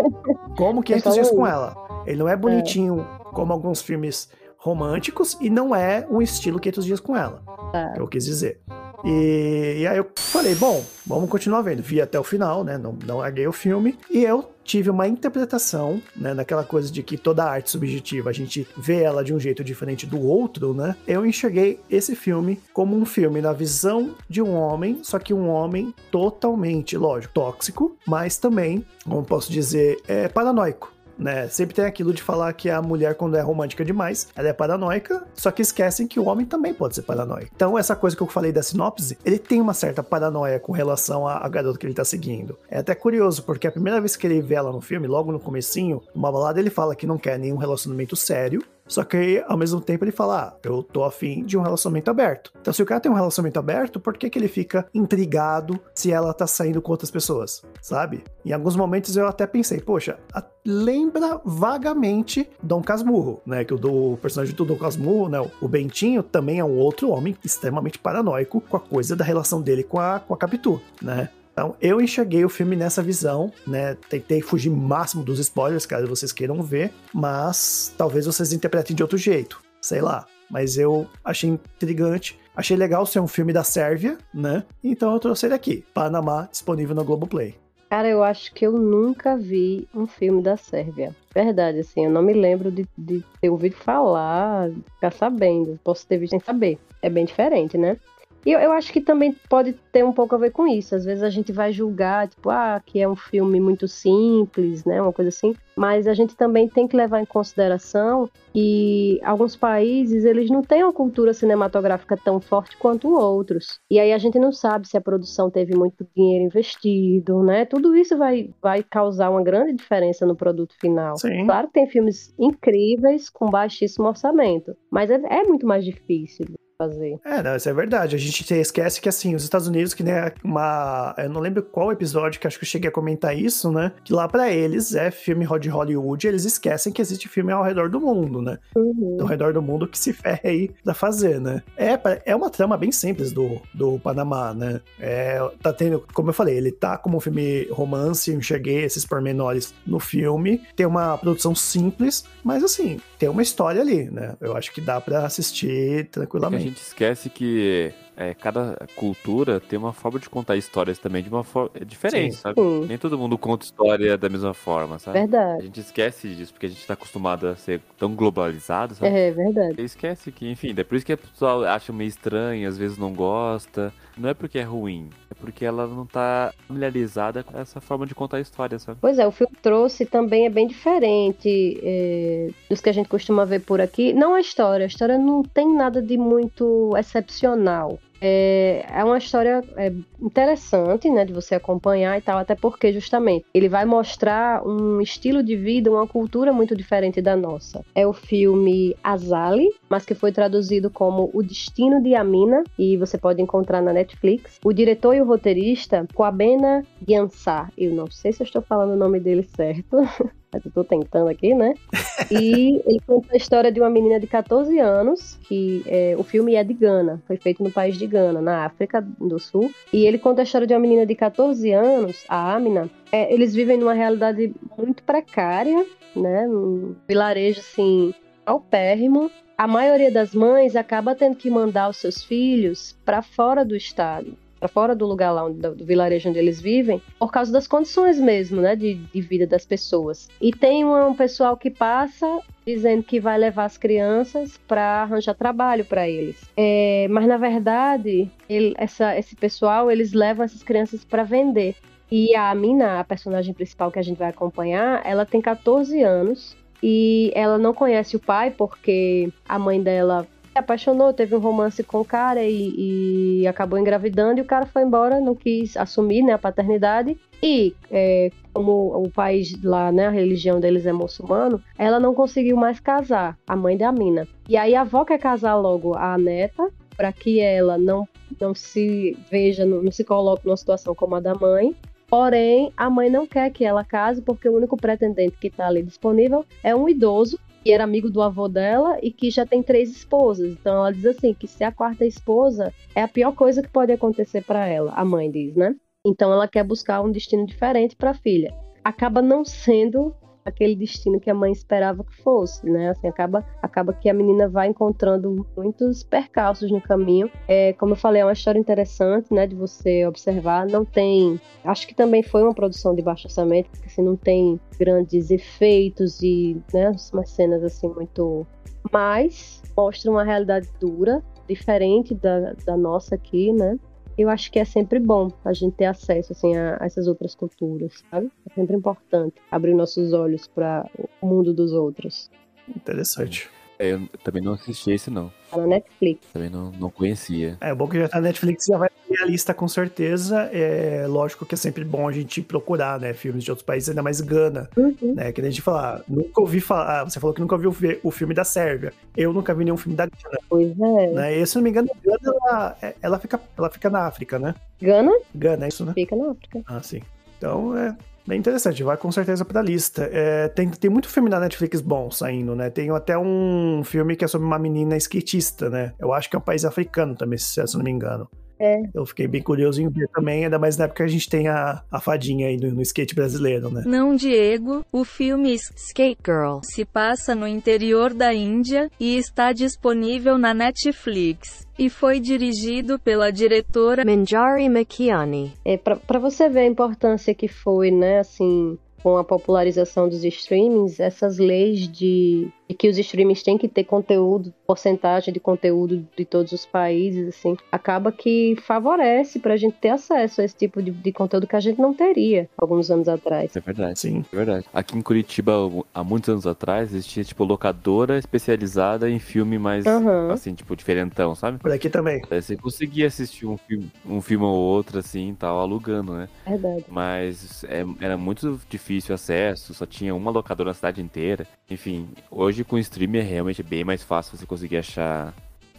como 0.57 0.81
500 0.81 1.13
dias 1.13 1.31
com 1.31 1.45
ela. 1.45 1.75
Ele 2.05 2.17
não 2.17 2.27
é 2.27 2.35
bonitinho 2.35 3.01
é. 3.01 3.33
como 3.33 3.53
alguns 3.53 3.81
filmes 3.81 4.29
românticos 4.57 5.37
e 5.39 5.49
não 5.49 5.73
é 5.73 6.05
um 6.09 6.21
estilo 6.21 6.59
500 6.59 6.85
dias 6.85 6.99
com 6.99 7.15
ela. 7.15 7.41
Tá. 7.71 7.93
É. 7.95 7.99
Eu 7.99 8.07
quis 8.07 8.25
dizer. 8.25 8.59
E, 9.03 9.79
e, 9.79 9.87
aí 9.87 9.97
eu 9.97 10.07
falei, 10.15 10.55
bom, 10.55 10.83
vamos 11.05 11.29
continuar 11.29 11.61
vendo. 11.61 11.81
Vi 11.81 12.01
até 12.01 12.19
o 12.19 12.23
final, 12.23 12.63
né? 12.63 12.77
Não, 12.77 12.97
não 13.05 13.17
larguei 13.17 13.47
o 13.47 13.51
filme. 13.51 13.97
E 14.09 14.23
eu 14.23 14.49
tive 14.63 14.89
uma 14.89 15.07
interpretação, 15.07 16.01
né? 16.15 16.33
Naquela 16.33 16.63
coisa 16.63 16.91
de 16.91 17.01
que 17.01 17.17
toda 17.17 17.43
arte 17.43 17.71
subjetiva, 17.71 18.29
a 18.29 18.33
gente 18.33 18.67
vê 18.77 19.01
ela 19.01 19.23
de 19.23 19.33
um 19.33 19.39
jeito 19.39 19.63
diferente 19.63 20.05
do 20.05 20.21
outro, 20.21 20.73
né? 20.73 20.95
Eu 21.07 21.25
enxerguei 21.25 21.79
esse 21.89 22.15
filme 22.15 22.59
como 22.73 22.95
um 22.95 23.05
filme 23.05 23.41
na 23.41 23.53
visão 23.53 24.15
de 24.29 24.41
um 24.41 24.53
homem, 24.53 24.99
só 25.03 25.17
que 25.17 25.33
um 25.33 25.49
homem 25.49 25.93
totalmente, 26.11 26.95
lógico, 26.97 27.33
tóxico, 27.33 27.97
mas 28.05 28.37
também, 28.37 28.85
como 29.03 29.23
posso 29.23 29.51
dizer, 29.51 29.97
é 30.07 30.27
paranoico 30.27 30.98
né? 31.19 31.47
Sempre 31.49 31.75
tem 31.75 31.85
aquilo 31.85 32.13
de 32.13 32.23
falar 32.23 32.51
que 32.53 32.69
a 32.69 32.81
mulher, 32.81 33.15
quando 33.15 33.35
é 33.35 33.41
romântica 33.41 33.83
demais, 33.83 34.27
ela 34.35 34.47
é 34.47 34.53
paranoica, 34.53 35.25
só 35.35 35.51
que 35.51 35.61
esquecem 35.61 36.07
que 36.07 36.19
o 36.19 36.25
homem 36.25 36.45
também 36.45 36.73
pode 36.73 36.95
ser 36.95 37.01
paranoico. 37.01 37.51
Então, 37.53 37.77
essa 37.77 37.95
coisa 37.95 38.15
que 38.15 38.23
eu 38.23 38.27
falei 38.27 38.51
da 38.51 38.63
sinopse, 38.63 39.17
ele 39.25 39.37
tem 39.37 39.59
uma 39.59 39.73
certa 39.73 40.01
paranoia 40.01 40.59
com 40.59 40.71
relação 40.71 41.27
à, 41.27 41.47
garota 41.49 41.77
que 41.77 41.85
ele 41.85 41.93
tá 41.93 42.05
seguindo. 42.05 42.57
É 42.69 42.79
até 42.79 42.95
curioso, 42.95 43.43
porque 43.43 43.67
a 43.67 43.71
primeira 43.71 43.99
vez 43.99 44.15
que 44.15 44.25
ele 44.25 44.41
vê 44.41 44.55
ela 44.55 44.71
no 44.71 44.81
filme, 44.81 45.07
logo 45.07 45.31
no 45.31 45.39
comecinho, 45.39 46.01
uma 46.15 46.31
balada, 46.31 46.59
ele 46.59 46.69
fala 46.69 46.95
que 46.95 47.05
não 47.05 47.17
quer 47.17 47.37
nenhum 47.37 47.57
relacionamento 47.57 48.15
sério, 48.15 48.63
só 48.89 49.03
que 49.03 49.41
ao 49.47 49.55
mesmo 49.55 49.79
tempo 49.79 50.03
ele 50.03 50.11
fala: 50.11 50.41
ah, 50.41 50.53
eu 50.63 50.83
tô 50.83 51.03
afim 51.03 51.45
de 51.45 51.57
um 51.57 51.61
relacionamento 51.61 52.09
aberto. 52.09 52.51
Então, 52.59 52.73
se 52.73 52.81
o 52.81 52.85
cara 52.85 52.99
tem 52.99 53.11
um 53.11 53.15
relacionamento 53.15 53.59
aberto, 53.59 53.99
por 53.99 54.17
que, 54.17 54.29
que 54.29 54.37
ele 54.37 54.47
fica 54.47 54.85
intrigado 54.93 55.79
se 55.93 56.11
ela 56.11 56.33
tá 56.33 56.47
saindo 56.47 56.81
com 56.81 56.91
outras 56.91 57.11
pessoas? 57.11 57.61
Sabe? 57.81 58.23
Em 58.43 58.51
alguns 58.51 58.75
momentos 58.75 59.15
eu 59.15 59.27
até 59.27 59.45
pensei, 59.45 59.79
poxa, 59.79 60.17
lembra 60.65 61.39
vagamente 61.45 62.49
Dom 62.61 62.81
Casmurro, 62.81 63.41
né? 63.45 63.63
Que 63.63 63.73
o 63.73 63.77
do 63.77 64.17
personagem 64.21 64.55
do 64.55 64.65
Dom 64.65 64.75
Casmurro, 64.75 65.29
né? 65.29 65.39
O 65.61 65.67
Bentinho 65.67 66.23
também 66.23 66.59
é 66.59 66.65
um 66.65 66.77
outro 66.77 67.09
homem 67.09 67.37
extremamente 67.45 67.99
paranoico 67.99 68.59
com 68.61 68.77
a 68.77 68.79
coisa 68.79 69.15
da 69.15 69.23
relação 69.23 69.61
dele 69.61 69.83
com 69.83 69.99
a, 69.99 70.19
com 70.19 70.33
a 70.33 70.37
Capitu, 70.37 70.81
né? 71.01 71.29
Então, 71.59 71.75
eu 71.81 71.99
enxerguei 71.99 72.45
o 72.45 72.49
filme 72.49 72.73
nessa 72.73 73.03
visão, 73.03 73.51
né? 73.67 73.97
Tentei 74.07 74.39
fugir 74.39 74.69
máximo 74.69 75.25
dos 75.25 75.39
spoilers, 75.39 75.85
caso 75.85 76.07
vocês 76.07 76.31
queiram 76.31 76.63
ver, 76.63 76.89
mas 77.13 77.93
talvez 77.97 78.25
vocês 78.25 78.53
interpretem 78.53 78.95
de 78.95 79.03
outro 79.03 79.17
jeito, 79.17 79.61
sei 79.81 79.99
lá. 79.99 80.25
Mas 80.49 80.77
eu 80.77 81.05
achei 81.21 81.49
intrigante, 81.49 82.39
achei 82.55 82.77
legal 82.77 83.05
ser 83.05 83.19
um 83.19 83.27
filme 83.27 83.51
da 83.51 83.61
Sérvia, 83.61 84.17
né? 84.33 84.63
Então 84.81 85.11
eu 85.11 85.19
trouxe 85.19 85.47
ele 85.47 85.53
aqui, 85.53 85.83
Panamá, 85.93 86.47
disponível 86.49 86.95
no 86.95 87.03
Globoplay. 87.03 87.55
Cara, 87.89 88.07
eu 88.07 88.23
acho 88.23 88.53
que 88.53 88.65
eu 88.65 88.71
nunca 88.71 89.35
vi 89.35 89.85
um 89.93 90.07
filme 90.07 90.41
da 90.41 90.55
Sérvia. 90.55 91.13
Verdade, 91.35 91.79
assim, 91.79 92.05
eu 92.05 92.09
não 92.09 92.21
me 92.21 92.31
lembro 92.31 92.71
de, 92.71 92.87
de 92.97 93.21
ter 93.41 93.49
ouvido 93.49 93.75
falar, 93.75 94.69
ficar 94.95 95.11
sabendo. 95.11 95.77
Posso 95.83 96.07
ter 96.07 96.19
visto 96.19 96.31
sem 96.31 96.39
saber. 96.39 96.79
É 97.01 97.09
bem 97.09 97.25
diferente, 97.25 97.77
né? 97.77 97.97
E 98.45 98.51
eu, 98.51 98.59
eu, 98.59 98.71
acho 98.71 98.91
que 98.91 99.01
também 99.01 99.35
pode 99.49 99.73
ter 99.91 100.03
um 100.03 100.13
pouco 100.13 100.35
a 100.35 100.37
ver 100.37 100.51
com 100.51 100.67
isso. 100.67 100.95
Às 100.95 101.05
vezes 101.05 101.23
a 101.23 101.29
gente 101.29 101.51
vai 101.51 101.71
julgar, 101.71 102.27
tipo, 102.27 102.49
ah, 102.49 102.81
que 102.85 102.99
é 102.99 103.07
um 103.07 103.15
filme 103.15 103.59
muito 103.59 103.87
simples, 103.87 104.85
né? 104.85 105.01
Uma 105.01 105.13
coisa 105.13 105.29
assim. 105.29 105.55
Mas 105.75 106.07
a 106.07 106.13
gente 106.13 106.35
também 106.35 106.67
tem 106.67 106.87
que 106.87 106.95
levar 106.95 107.21
em 107.21 107.25
consideração 107.25 108.29
que 108.53 109.19
alguns 109.23 109.55
países, 109.55 110.25
eles 110.25 110.49
não 110.49 110.61
têm 110.61 110.83
uma 110.83 110.93
cultura 110.93 111.33
cinematográfica 111.33 112.17
tão 112.17 112.39
forte 112.39 112.75
quanto 112.77 113.13
outros. 113.13 113.79
E 113.89 113.99
aí 113.99 114.11
a 114.11 114.17
gente 114.17 114.39
não 114.39 114.51
sabe 114.51 114.87
se 114.87 114.97
a 114.97 115.01
produção 115.01 115.49
teve 115.49 115.75
muito 115.75 116.05
dinheiro 116.15 116.45
investido, 116.45 117.43
né? 117.43 117.65
Tudo 117.65 117.95
isso 117.95 118.17
vai, 118.17 118.49
vai 118.61 118.83
causar 118.83 119.29
uma 119.29 119.43
grande 119.43 119.73
diferença 119.73 120.25
no 120.25 120.35
produto 120.35 120.75
final. 120.79 121.17
Sim. 121.17 121.45
Claro 121.45 121.67
que 121.67 121.73
tem 121.73 121.87
filmes 121.87 122.33
incríveis 122.37 123.29
com 123.29 123.49
baixíssimo 123.49 124.07
orçamento, 124.07 124.75
mas 124.89 125.09
é, 125.09 125.19
é 125.29 125.43
muito 125.43 125.65
mais 125.65 125.85
difícil 125.85 126.45
fazer. 126.79 127.19
É, 127.25 127.43
não, 127.43 127.57
isso 127.57 127.67
é 127.67 127.73
verdade. 127.73 128.15
A 128.15 128.19
gente 128.19 128.53
esquece 128.53 129.01
que, 129.01 129.09
assim, 129.09 129.35
os 129.35 129.43
Estados 129.43 129.67
Unidos, 129.67 129.93
que 129.93 130.01
nem 130.01 130.13
uma. 130.41 131.13
Eu 131.17 131.29
não 131.29 131.41
lembro 131.41 131.61
qual 131.61 131.91
episódio 131.91 132.39
que 132.39 132.47
acho 132.47 132.57
que 132.57 132.63
eu 132.63 132.69
cheguei 132.69 132.89
a 132.89 132.91
comentar 132.91 133.37
isso, 133.37 133.69
né? 133.69 133.91
Que 134.03 134.13
lá 134.13 134.27
para 134.27 134.49
eles 134.49 134.95
é 134.95 135.11
filme 135.11 135.45
de 135.59 135.67
Hollywood, 135.67 136.27
eles 136.27 136.45
esquecem 136.45 136.93
que 136.93 137.01
existe 137.01 137.27
filme 137.27 137.51
ao 137.51 137.63
redor 137.63 137.89
do 137.89 137.99
mundo, 137.99 138.41
né? 138.41 138.57
Uhum. 138.75 139.17
Ao 139.19 139.27
redor 139.27 139.51
do 139.53 139.61
mundo 139.61 139.87
que 139.87 139.99
se 139.99 140.13
ferra 140.13 140.39
aí 140.45 140.71
pra 140.83 140.93
fazer, 140.93 141.41
né? 141.41 141.61
É, 141.75 141.99
é 142.25 142.35
uma 142.35 142.49
trama 142.49 142.77
bem 142.77 142.91
simples 142.91 143.33
do, 143.33 143.61
do 143.73 143.99
Panamá, 143.99 144.53
né? 144.53 144.79
É, 144.99 145.39
tá 145.61 145.73
tendo, 145.73 146.05
como 146.13 146.29
eu 146.29 146.33
falei, 146.33 146.55
ele 146.55 146.71
tá 146.71 146.97
como 146.97 147.17
um 147.17 147.19
filme 147.19 147.67
romance, 147.71 148.31
eu 148.31 148.37
enxerguei 148.37 148.83
esses 148.83 149.05
pormenores 149.05 149.73
no 149.85 149.99
filme. 149.99 150.61
Tem 150.75 150.85
uma 150.85 151.17
produção 151.17 151.53
simples, 151.53 152.23
mas 152.43 152.63
assim, 152.63 153.01
tem 153.17 153.27
uma 153.27 153.41
história 153.41 153.81
ali, 153.81 154.09
né? 154.09 154.35
Eu 154.39 154.55
acho 154.55 154.71
que 154.71 154.79
dá 154.79 155.01
para 155.01 155.25
assistir 155.25 156.07
tranquilamente. 156.09 156.68
Gente 156.69 156.81
esquece 156.83 157.31
que 157.31 157.91
é, 158.19 158.33
cada 158.33 158.75
cultura 158.97 159.61
tem 159.61 159.79
uma 159.79 159.93
forma 159.93 160.19
de 160.19 160.29
contar 160.29 160.57
histórias 160.57 160.99
também 160.99 161.23
de 161.23 161.29
uma 161.29 161.41
forma 161.41 161.71
é 161.73 161.85
diferente, 161.85 162.35
Sim. 162.35 162.41
sabe? 162.41 162.61
Sim. 162.61 162.85
Nem 162.85 162.97
todo 162.97 163.17
mundo 163.17 163.37
conta 163.37 163.63
história 163.63 164.17
da 164.17 164.27
mesma 164.27 164.53
forma, 164.53 164.99
sabe? 164.99 165.19
Verdade. 165.19 165.61
A 165.61 165.63
gente 165.63 165.79
esquece 165.79 166.27
disso 166.35 166.51
porque 166.51 166.65
a 166.65 166.69
gente 166.69 166.85
tá 166.85 166.95
acostumado 166.95 167.47
a 167.47 167.55
ser 167.55 167.79
tão 167.97 168.13
globalizado, 168.13 168.93
sabe? 168.93 169.15
É, 169.15 169.31
verdade. 169.31 169.75
E 169.79 169.85
esquece 169.85 170.33
que, 170.33 170.51
enfim, 170.51 170.73
é 170.75 170.83
por 170.83 170.95
isso 170.95 171.05
que 171.05 171.13
a 171.13 171.17
pessoa 171.17 171.71
acha 171.71 171.93
meio 171.93 172.09
estranho, 172.09 172.67
às 172.67 172.77
vezes 172.77 172.97
não 172.97 173.13
gosta. 173.13 173.93
Não 174.17 174.27
é 174.27 174.33
porque 174.33 174.59
é 174.59 174.63
ruim, 174.63 175.09
é 175.31 175.33
porque 175.33 175.63
ela 175.63 175.87
não 175.87 176.05
tá 176.05 176.53
familiarizada 176.67 177.41
com 177.41 177.57
essa 177.57 177.79
forma 177.79 178.05
de 178.05 178.13
contar 178.13 178.41
história, 178.41 178.77
sabe? 178.77 178.97
Pois 178.99 179.17
é, 179.17 179.25
o 179.25 179.31
filme 179.31 179.55
trouxe 179.61 180.05
também 180.05 180.45
é 180.45 180.49
bem 180.49 180.67
diferente 180.67 181.79
é, 181.81 182.49
dos 182.69 182.81
que 182.81 182.89
a 182.89 182.93
gente 182.93 183.07
costuma 183.07 183.45
ver 183.45 183.61
por 183.61 183.79
aqui. 183.79 184.11
Não 184.11 184.33
a 184.33 184.41
história, 184.41 184.83
a 184.83 184.87
história 184.87 185.17
não 185.17 185.41
tem 185.41 185.73
nada 185.73 186.01
de 186.01 186.17
muito 186.17 186.91
excepcional. 186.97 187.97
É, 188.21 188.85
é 188.89 189.03
uma 189.03 189.17
história 189.17 189.63
é, 189.77 189.93
interessante, 190.21 191.09
né, 191.09 191.25
de 191.25 191.33
você 191.33 191.55
acompanhar 191.55 192.17
e 192.17 192.21
tal, 192.21 192.37
até 192.37 192.55
porque 192.55 192.91
justamente 192.91 193.45
ele 193.53 193.69
vai 193.69 193.85
mostrar 193.85 194.65
um 194.65 195.01
estilo 195.01 195.43
de 195.43 195.55
vida, 195.55 195.89
uma 195.89 196.07
cultura 196.07 196.51
muito 196.51 196.75
diferente 196.75 197.21
da 197.21 197.35
nossa. 197.35 197.83
É 197.95 198.05
o 198.05 198.13
filme 198.13 198.95
Azali, 199.03 199.69
mas 199.89 200.05
que 200.05 200.13
foi 200.13 200.31
traduzido 200.31 200.89
como 200.89 201.29
O 201.33 201.41
Destino 201.41 202.01
de 202.01 202.15
Amina 202.15 202.63
e 202.77 202.97
você 202.97 203.17
pode 203.17 203.41
encontrar 203.41 203.81
na 203.81 203.93
Netflix. 203.93 204.59
O 204.63 204.73
diretor 204.73 205.15
e 205.15 205.21
o 205.21 205.25
roteirista, 205.25 206.07
Kwabena 206.13 206.83
Gyansar, 207.07 207.71
eu 207.77 207.93
não 207.93 208.09
sei 208.09 208.31
se 208.31 208.41
eu 208.41 208.45
estou 208.45 208.61
falando 208.61 208.93
o 208.93 208.97
nome 208.97 209.19
dele 209.19 209.43
certo. 209.43 209.97
mas 210.51 210.65
eu 210.65 210.71
tô 210.71 210.83
tentando 210.83 211.29
aqui, 211.29 211.53
né? 211.53 211.73
E 212.31 212.81
ele 212.85 212.99
conta 213.07 213.33
a 213.33 213.37
história 213.37 213.71
de 213.71 213.79
uma 213.79 213.89
menina 213.89 214.19
de 214.19 214.27
14 214.27 214.77
anos, 214.77 215.39
que 215.43 215.83
é, 215.87 216.15
o 216.17 216.23
filme 216.23 216.53
é 216.55 216.63
de 216.63 216.73
Gana, 216.73 217.23
foi 217.25 217.37
feito 217.37 217.63
no 217.63 217.71
país 217.71 217.97
de 217.97 218.05
Gana, 218.05 218.41
na 218.41 218.65
África 218.65 219.01
do 219.01 219.39
Sul. 219.39 219.71
E 219.91 220.05
ele 220.05 220.19
conta 220.19 220.41
a 220.41 220.43
história 220.43 220.67
de 220.67 220.73
uma 220.73 220.79
menina 220.79 221.05
de 221.05 221.15
14 221.15 221.71
anos, 221.71 222.25
a 222.27 222.53
Amina. 222.53 222.89
É, 223.11 223.33
eles 223.33 223.55
vivem 223.55 223.77
numa 223.77 223.93
realidade 223.93 224.53
muito 224.77 225.01
precária, 225.03 225.85
né? 226.15 226.47
Um 226.47 226.93
vilarejo, 227.07 227.61
assim, 227.61 228.13
paupérrimo. 228.45 229.31
A 229.57 229.65
maioria 229.65 230.11
das 230.11 230.35
mães 230.35 230.75
acaba 230.75 231.15
tendo 231.15 231.37
que 231.37 231.49
mandar 231.49 231.89
os 231.89 231.97
seus 231.97 232.21
filhos 232.21 232.97
para 233.05 233.21
fora 233.21 233.65
do 233.65 233.75
estado 233.75 234.37
para 234.59 234.67
fora 234.67 234.95
do 234.95 235.05
lugar 235.05 235.31
lá, 235.31 235.45
onde, 235.45 235.59
do 235.59 235.85
vilarejo 235.85 236.29
onde 236.29 236.39
eles 236.39 236.59
vivem, 236.59 237.01
por 237.17 237.31
causa 237.31 237.51
das 237.51 237.67
condições 237.67 238.19
mesmo, 238.19 238.61
né, 238.61 238.75
de, 238.75 238.95
de 238.95 239.21
vida 239.21 239.47
das 239.47 239.65
pessoas. 239.65 240.27
E 240.41 240.51
tem 240.51 240.85
um 240.85 241.15
pessoal 241.15 241.55
que 241.55 241.69
passa 241.69 242.39
dizendo 242.65 243.03
que 243.03 243.19
vai 243.19 243.37
levar 243.37 243.65
as 243.65 243.77
crianças 243.77 244.59
para 244.67 245.01
arranjar 245.03 245.33
trabalho 245.33 245.85
para 245.85 246.07
eles. 246.07 246.39
É, 246.55 247.07
mas 247.09 247.25
na 247.25 247.37
verdade, 247.37 248.29
ele, 248.47 248.73
essa, 248.77 249.17
esse 249.17 249.35
pessoal 249.35 249.89
eles 249.89 250.13
levam 250.13 250.43
essas 250.43 250.61
crianças 250.61 251.03
para 251.03 251.23
vender. 251.23 251.75
E 252.11 252.35
a 252.35 252.53
Mina, 252.55 252.99
a 252.99 253.03
personagem 253.03 253.53
principal 253.53 253.91
que 253.91 253.99
a 253.99 254.01
gente 254.01 254.17
vai 254.17 254.29
acompanhar, 254.29 255.01
ela 255.05 255.25
tem 255.25 255.41
14 255.41 256.01
anos 256.01 256.57
e 256.81 257.31
ela 257.35 257.57
não 257.57 257.73
conhece 257.73 258.15
o 258.15 258.19
pai 258.19 258.51
porque 258.51 259.31
a 259.47 259.59
mãe 259.59 259.81
dela 259.81 260.27
apaixonou, 260.59 261.13
teve 261.13 261.35
um 261.35 261.39
romance 261.39 261.83
com 261.83 262.01
o 262.01 262.05
cara 262.05 262.43
e, 262.43 263.41
e, 263.41 263.47
acabou 263.47 263.79
engravidando 263.79 264.39
e 264.39 264.41
o 264.41 264.45
cara 264.45 264.65
foi 264.65 264.83
embora, 264.83 265.19
não 265.19 265.35
quis 265.35 265.75
assumir 265.75 266.21
né, 266.21 266.33
a 266.33 266.37
paternidade. 266.37 267.17
E 267.41 267.73
é, 267.89 268.31
como 268.53 269.03
o 269.03 269.09
país 269.09 269.61
lá, 269.63 269.91
né, 269.91 270.07
a 270.07 270.11
religião 270.11 270.59
deles 270.59 270.85
é 270.85 270.91
muçulmano, 270.91 271.61
ela 271.77 271.99
não 271.99 272.13
conseguiu 272.13 272.57
mais 272.57 272.79
casar, 272.79 273.37
a 273.47 273.55
mãe 273.55 273.77
da 273.77 273.91
mina. 273.91 274.27
E 274.47 274.57
aí 274.57 274.75
a 274.75 274.81
avó 274.81 275.05
quer 275.05 275.19
casar 275.19 275.55
logo 275.55 275.95
a 275.95 276.17
neta, 276.17 276.69
para 276.97 277.13
que 277.13 277.39
ela 277.39 277.77
não, 277.77 278.05
não 278.41 278.53
se 278.53 279.17
veja, 279.31 279.65
não, 279.65 279.81
não 279.81 279.91
se 279.91 280.03
coloque 280.03 280.45
numa 280.45 280.57
situação 280.57 280.93
como 280.93 281.15
a 281.15 281.21
da 281.21 281.33
mãe. 281.33 281.73
Porém, 282.09 282.73
a 282.75 282.89
mãe 282.89 283.09
não 283.09 283.25
quer 283.25 283.51
que 283.51 283.63
ela 283.63 283.85
case 283.85 284.21
porque 284.21 284.49
o 284.49 284.55
único 284.55 284.75
pretendente 284.75 285.37
que 285.39 285.47
está 285.47 285.67
ali 285.67 285.83
disponível 285.83 286.43
é 286.63 286.75
um 286.75 286.89
idoso 286.89 287.39
que 287.63 287.71
era 287.71 287.83
amigo 287.83 288.09
do 288.09 288.21
avô 288.21 288.47
dela 288.47 288.97
e 289.01 289.11
que 289.11 289.29
já 289.29 289.45
tem 289.45 289.61
três 289.61 289.89
esposas. 289.89 290.51
Então 290.51 290.75
ela 290.75 290.93
diz 290.93 291.05
assim 291.05 291.33
que 291.33 291.47
se 291.47 291.63
a 291.63 291.71
quarta 291.71 292.05
esposa 292.05 292.73
é 292.95 293.01
a 293.01 293.07
pior 293.07 293.33
coisa 293.33 293.61
que 293.61 293.69
pode 293.69 293.91
acontecer 293.91 294.43
para 294.43 294.67
ela, 294.67 294.91
a 294.93 295.03
mãe 295.03 295.29
diz, 295.29 295.55
né? 295.55 295.75
Então 296.05 296.31
ela 296.31 296.47
quer 296.47 296.63
buscar 296.63 297.01
um 297.01 297.11
destino 297.11 297.45
diferente 297.45 297.95
para 297.95 298.11
a 298.11 298.15
filha. 298.15 298.53
Acaba 298.83 299.21
não 299.21 299.43
sendo 299.43 300.15
aquele 300.43 300.75
destino 300.75 301.19
que 301.19 301.29
a 301.29 301.33
mãe 301.33 301.51
esperava 301.51 302.03
que 302.03 302.15
fosse, 302.23 302.69
né? 302.69 302.89
Assim, 302.89 303.07
acaba, 303.07 303.45
acaba 303.61 303.93
que 303.93 304.09
a 304.09 304.13
menina 304.13 304.47
vai 304.47 304.67
encontrando 304.67 305.45
muitos 305.55 306.03
percalços 306.03 306.71
no 306.71 306.81
caminho. 306.81 307.29
É, 307.47 307.73
como 307.73 307.93
eu 307.93 307.97
falei, 307.97 308.21
é 308.21 308.25
uma 308.25 308.33
história 308.33 308.59
interessante, 308.59 309.33
né? 309.33 309.45
De 309.45 309.55
você 309.55 310.05
observar. 310.05 310.65
Não 310.67 310.85
tem. 310.85 311.39
Acho 311.63 311.87
que 311.87 311.95
também 311.95 312.23
foi 312.23 312.43
uma 312.43 312.53
produção 312.53 312.95
de 312.95 313.01
baixo 313.01 313.27
orçamento, 313.27 313.69
porque 313.69 313.87
assim, 313.87 314.01
não 314.01 314.15
tem 314.15 314.59
grandes 314.77 315.31
efeitos 315.31 316.21
e 316.21 316.61
né, 316.73 316.91
umas 317.13 317.29
cenas 317.29 317.63
assim 317.63 317.87
muito. 317.89 318.45
Mas 318.91 319.61
mostra 319.75 320.09
uma 320.09 320.23
realidade 320.23 320.69
dura, 320.79 321.21
diferente 321.47 322.15
da, 322.15 322.53
da 322.65 322.77
nossa 322.77 323.15
aqui, 323.15 323.51
né? 323.51 323.77
Eu 324.19 324.29
acho 324.29 324.51
que 324.51 324.59
é 324.59 324.65
sempre 324.65 324.99
bom 324.99 325.31
a 325.45 325.53
gente 325.53 325.75
ter 325.75 325.85
acesso 325.85 326.33
assim, 326.33 326.55
a, 326.55 326.77
a 326.81 326.85
essas 326.85 327.07
outras 327.07 327.33
culturas, 327.33 328.03
sabe? 328.11 328.29
É 328.49 328.53
sempre 328.53 328.75
importante 328.75 329.35
abrir 329.49 329.73
nossos 329.73 330.11
olhos 330.11 330.47
para 330.47 330.89
o 331.21 331.25
mundo 331.25 331.53
dos 331.53 331.71
outros. 331.71 332.29
Interessante. 332.67 333.49
É, 333.79 333.93
eu 333.93 334.09
também 334.25 334.43
não 334.43 334.53
assisti 334.53 334.91
esse, 334.91 335.09
não. 335.09 335.31
Tá 335.49 335.57
na 335.57 335.65
Netflix. 335.67 336.27
Também 336.33 336.49
não, 336.49 336.69
não 336.71 336.89
conhecia. 336.89 337.57
É 337.61 337.73
bom 337.73 337.87
que 337.87 337.97
já 337.97 338.09
tá 338.09 338.17
na 338.17 338.27
Netflix, 338.27 338.65
já 338.65 338.77
vai 338.77 338.89
ter 339.07 339.23
a 339.23 339.25
lista 339.25 339.53
com 339.53 339.69
certeza. 339.69 340.49
É 340.51 341.07
lógico 341.07 341.45
que 341.45 341.55
é 341.55 341.57
sempre 341.57 341.85
bom 341.85 342.05
a 342.05 342.11
gente 342.11 342.41
procurar, 342.41 342.99
né? 342.99 343.13
Filmes 343.13 343.41
de 343.41 343.49
outros 343.49 343.65
países, 343.65 343.87
ainda 343.87 344.03
mais 344.03 344.19
Gana. 344.19 344.69
Uhum. 344.75 345.15
Né? 345.15 345.31
Que 345.31 345.39
a 345.39 345.43
gente 345.45 345.61
falar, 345.61 346.03
nunca 346.09 346.41
ouvi 346.41 346.59
falar. 346.59 346.99
Ah, 346.99 347.03
você 347.05 347.21
falou 347.21 347.33
que 347.33 347.39
nunca 347.39 347.55
ouviu 347.55 347.73
o 348.03 348.11
filme 348.11 348.33
da 348.33 348.43
Sérvia. 348.43 348.91
Eu 349.15 349.31
nunca 349.31 349.53
vi 349.53 349.63
nenhum 349.63 349.77
filme 349.77 349.95
da 349.95 350.07
Gana. 350.07 350.37
Pois 350.49 350.77
é. 350.77 351.07
Né? 351.11 351.37
E 351.37 351.47
se 351.47 351.55
não 351.55 351.63
me 351.63 351.69
engano, 351.69 351.89
Gana, 352.03 352.35
ela, 352.43 352.77
é, 352.81 352.95
ela, 353.01 353.17
fica, 353.17 353.39
ela 353.57 353.69
fica 353.69 353.89
na 353.89 354.05
África, 354.07 354.37
né? 354.37 354.55
Gana? 354.81 355.11
Gana, 355.33 355.65
é 355.65 355.69
isso, 355.69 355.85
né? 355.85 355.93
Fica 355.93 356.17
na 356.17 356.31
África. 356.31 356.61
Ah, 356.67 356.81
sim. 356.83 357.01
Então, 357.37 357.77
é, 357.77 357.95
Bem 358.29 358.37
interessante, 358.37 358.83
vai 358.83 358.95
com 358.95 359.11
certeza 359.11 359.43
pra 359.43 359.59
lista. 359.59 360.07
É, 360.13 360.47
tem, 360.49 360.69
tem 360.69 360.87
muito 360.87 361.09
filme 361.09 361.31
da 361.31 361.39
Netflix 361.39 361.81
bom 361.81 362.11
saindo, 362.11 362.55
né? 362.55 362.69
Tem 362.69 362.91
até 362.91 363.17
um 363.17 363.81
filme 363.83 364.15
que 364.15 364.23
é 364.23 364.27
sobre 364.27 364.45
uma 364.45 364.59
menina 364.59 364.95
skatista, 364.97 365.67
né? 365.67 365.93
Eu 365.97 366.13
acho 366.13 366.29
que 366.29 366.35
é 366.35 366.39
um 366.39 366.41
país 366.43 366.63
africano 366.63 367.15
também, 367.15 367.39
se 367.39 367.59
eu 367.59 367.65
não 367.73 367.83
me 367.83 367.89
engano. 367.89 368.29
É. 368.59 368.83
Eu 368.93 369.03
fiquei 369.03 369.27
bem 369.27 369.41
curioso 369.41 369.81
em 369.81 369.89
ver 369.89 370.07
também, 370.13 370.43
ainda 370.43 370.59
mais 370.59 370.77
na 370.77 370.83
época 370.83 370.97
que 370.97 371.09
a 371.09 371.11
gente 371.11 371.27
tem 371.27 371.47
a, 371.47 371.81
a 371.89 371.99
fadinha 371.99 372.47
aí 372.47 372.57
no, 372.57 372.69
no, 372.69 372.81
skate 372.83 373.15
brasileiro, 373.15 373.71
né? 373.71 373.81
Não, 373.87 374.15
Diego, 374.15 374.85
o 374.91 375.03
filme 375.03 375.55
Skate 375.55 376.19
Girl 376.23 376.59
se 376.61 376.85
passa 376.85 377.33
no 377.33 377.47
interior 377.47 378.13
da 378.13 378.31
Índia 378.31 378.91
e 378.99 379.17
está 379.17 379.53
disponível 379.53 380.37
na 380.37 380.53
Netflix 380.53 381.67
e 381.79 381.89
foi 381.89 382.19
dirigido 382.19 382.99
pela 382.99 383.31
diretora 383.31 384.03
Manjari 384.03 384.67
Makiani. 384.67 385.53
É, 385.63 385.77
para 385.77 386.19
você 386.19 386.49
ver 386.49 386.59
a 386.59 386.65
importância 386.65 387.33
que 387.33 387.47
foi, 387.47 387.89
né, 387.89 388.19
assim, 388.19 388.77
com 389.01 389.15
a 389.15 389.23
popularização 389.23 390.09
dos 390.09 390.25
streamings, 390.25 390.99
essas 390.99 391.37
leis 391.37 391.87
de 391.87 392.51
e 392.69 392.75
que 392.75 392.87
os 392.87 392.99
streamings 392.99 393.41
têm 393.41 393.57
que 393.57 393.67
ter 393.67 393.83
conteúdo, 393.83 394.53
porcentagem 394.67 395.33
de 395.33 395.39
conteúdo 395.39 396.05
de 396.15 396.23
todos 396.23 396.51
os 396.51 396.67
países, 396.67 397.29
assim, 397.29 397.57
acaba 397.71 398.11
que 398.11 398.55
favorece 398.61 399.39
para 399.39 399.55
a 399.55 399.57
gente 399.57 399.73
ter 399.77 399.89
acesso 399.89 400.39
a 400.39 400.43
esse 400.43 400.55
tipo 400.55 400.79
de, 400.79 400.91
de, 400.91 401.11
conteúdo 401.11 401.47
que 401.47 401.55
a 401.55 401.59
gente 401.59 401.81
não 401.81 401.95
teria 401.95 402.47
alguns 402.55 402.91
anos 402.91 403.09
atrás. 403.09 403.55
É 403.55 403.59
verdade, 403.59 403.99
sim, 403.99 404.23
é 404.31 404.35
verdade. 404.35 404.67
Aqui 404.71 404.95
em 404.95 405.01
Curitiba, 405.01 405.51
há 405.91 406.03
muitos 406.03 406.29
anos 406.29 406.45
atrás, 406.45 406.93
existia, 406.93 407.23
tipo, 407.23 407.43
locadora 407.43 408.19
especializada 408.19 409.09
em 409.09 409.17
filme 409.17 409.57
mais, 409.57 409.87
uhum. 409.87 410.29
assim, 410.29 410.53
tipo, 410.53 410.75
diferentão, 410.75 411.33
sabe? 411.33 411.57
Por 411.57 411.71
aqui 411.71 411.89
também. 411.89 412.21
Você 412.29 412.55
conseguia 412.55 413.07
assistir 413.07 413.47
um 413.47 413.57
filme, 413.57 413.91
um 414.05 414.21
filme 414.21 414.45
ou 414.45 414.55
outro, 414.55 414.99
assim, 414.99 415.35
tal, 415.39 415.57
alugando, 415.57 416.13
né? 416.13 416.29
Verdade. 416.45 416.85
Mas 416.87 417.63
é, 417.63 417.83
era 417.99 418.15
muito 418.15 418.59
difícil 418.69 419.13
o 419.13 419.15
acesso, 419.15 419.73
só 419.73 419.87
tinha 419.87 420.13
uma 420.13 420.29
locadora 420.29 420.69
na 420.69 420.73
cidade 420.75 421.01
inteira. 421.01 421.47
Enfim, 421.69 422.07
hoje 422.29 422.58
hoje 422.59 422.63
com 422.63 422.75
o 422.75 422.79
stream 422.79 423.15
é 423.15 423.21
realmente 423.21 423.63
bem 423.63 423.83
mais 423.83 424.03
fácil 424.03 424.37
você 424.37 424.45
conseguir 424.45 424.77
achar. 424.77 425.33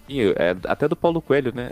É, 0.09 0.57
até 0.67 0.89
do 0.89 0.97
Paulo 0.97 1.23
Coelho, 1.23 1.55
né? 1.55 1.71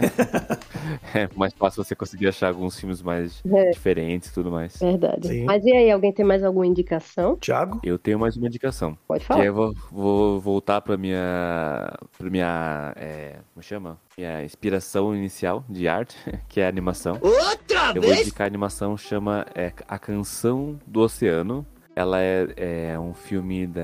é 1.12 1.28
mais 1.34 1.52
fácil 1.52 1.82
você 1.82 1.92
conseguir 1.96 2.28
achar 2.28 2.48
alguns 2.48 2.78
filmes 2.78 3.02
mais 3.02 3.42
é. 3.44 3.70
diferentes 3.70 4.28
e 4.28 4.34
tudo 4.34 4.48
mais. 4.48 4.78
Verdade. 4.78 5.26
Sim. 5.26 5.44
Mas 5.44 5.64
e 5.64 5.72
aí, 5.72 5.90
alguém 5.90 6.12
tem 6.12 6.24
mais 6.24 6.44
alguma 6.44 6.64
indicação? 6.64 7.36
Thiago? 7.36 7.80
Eu 7.82 7.98
tenho 7.98 8.16
mais 8.16 8.36
uma 8.36 8.46
indicação. 8.46 8.96
Pode 9.08 9.24
falar. 9.24 9.40
Que 9.40 9.48
eu 9.48 9.54
vou, 9.54 9.74
vou 9.90 10.40
voltar 10.40 10.80
pra 10.80 10.96
minha. 10.96 11.92
pra 12.16 12.30
minha. 12.30 12.92
É, 12.94 13.38
como 13.52 13.62
chama? 13.62 13.98
Minha 14.16 14.44
inspiração 14.44 15.16
inicial 15.16 15.64
de 15.68 15.88
arte, 15.88 16.16
que 16.48 16.60
é 16.60 16.66
a 16.66 16.68
animação. 16.68 17.18
Outra 17.20 17.92
eu 17.92 18.02
vez? 18.02 18.06
vou 18.06 18.22
indicar 18.22 18.44
a 18.44 18.46
animação, 18.46 18.96
chama 18.96 19.46
é, 19.52 19.72
A 19.88 19.98
Canção 19.98 20.78
do 20.86 21.00
Oceano 21.00 21.66
ela 21.98 22.20
é, 22.22 22.92
é 22.92 22.98
um 23.00 23.12
filme 23.12 23.66
da, 23.66 23.82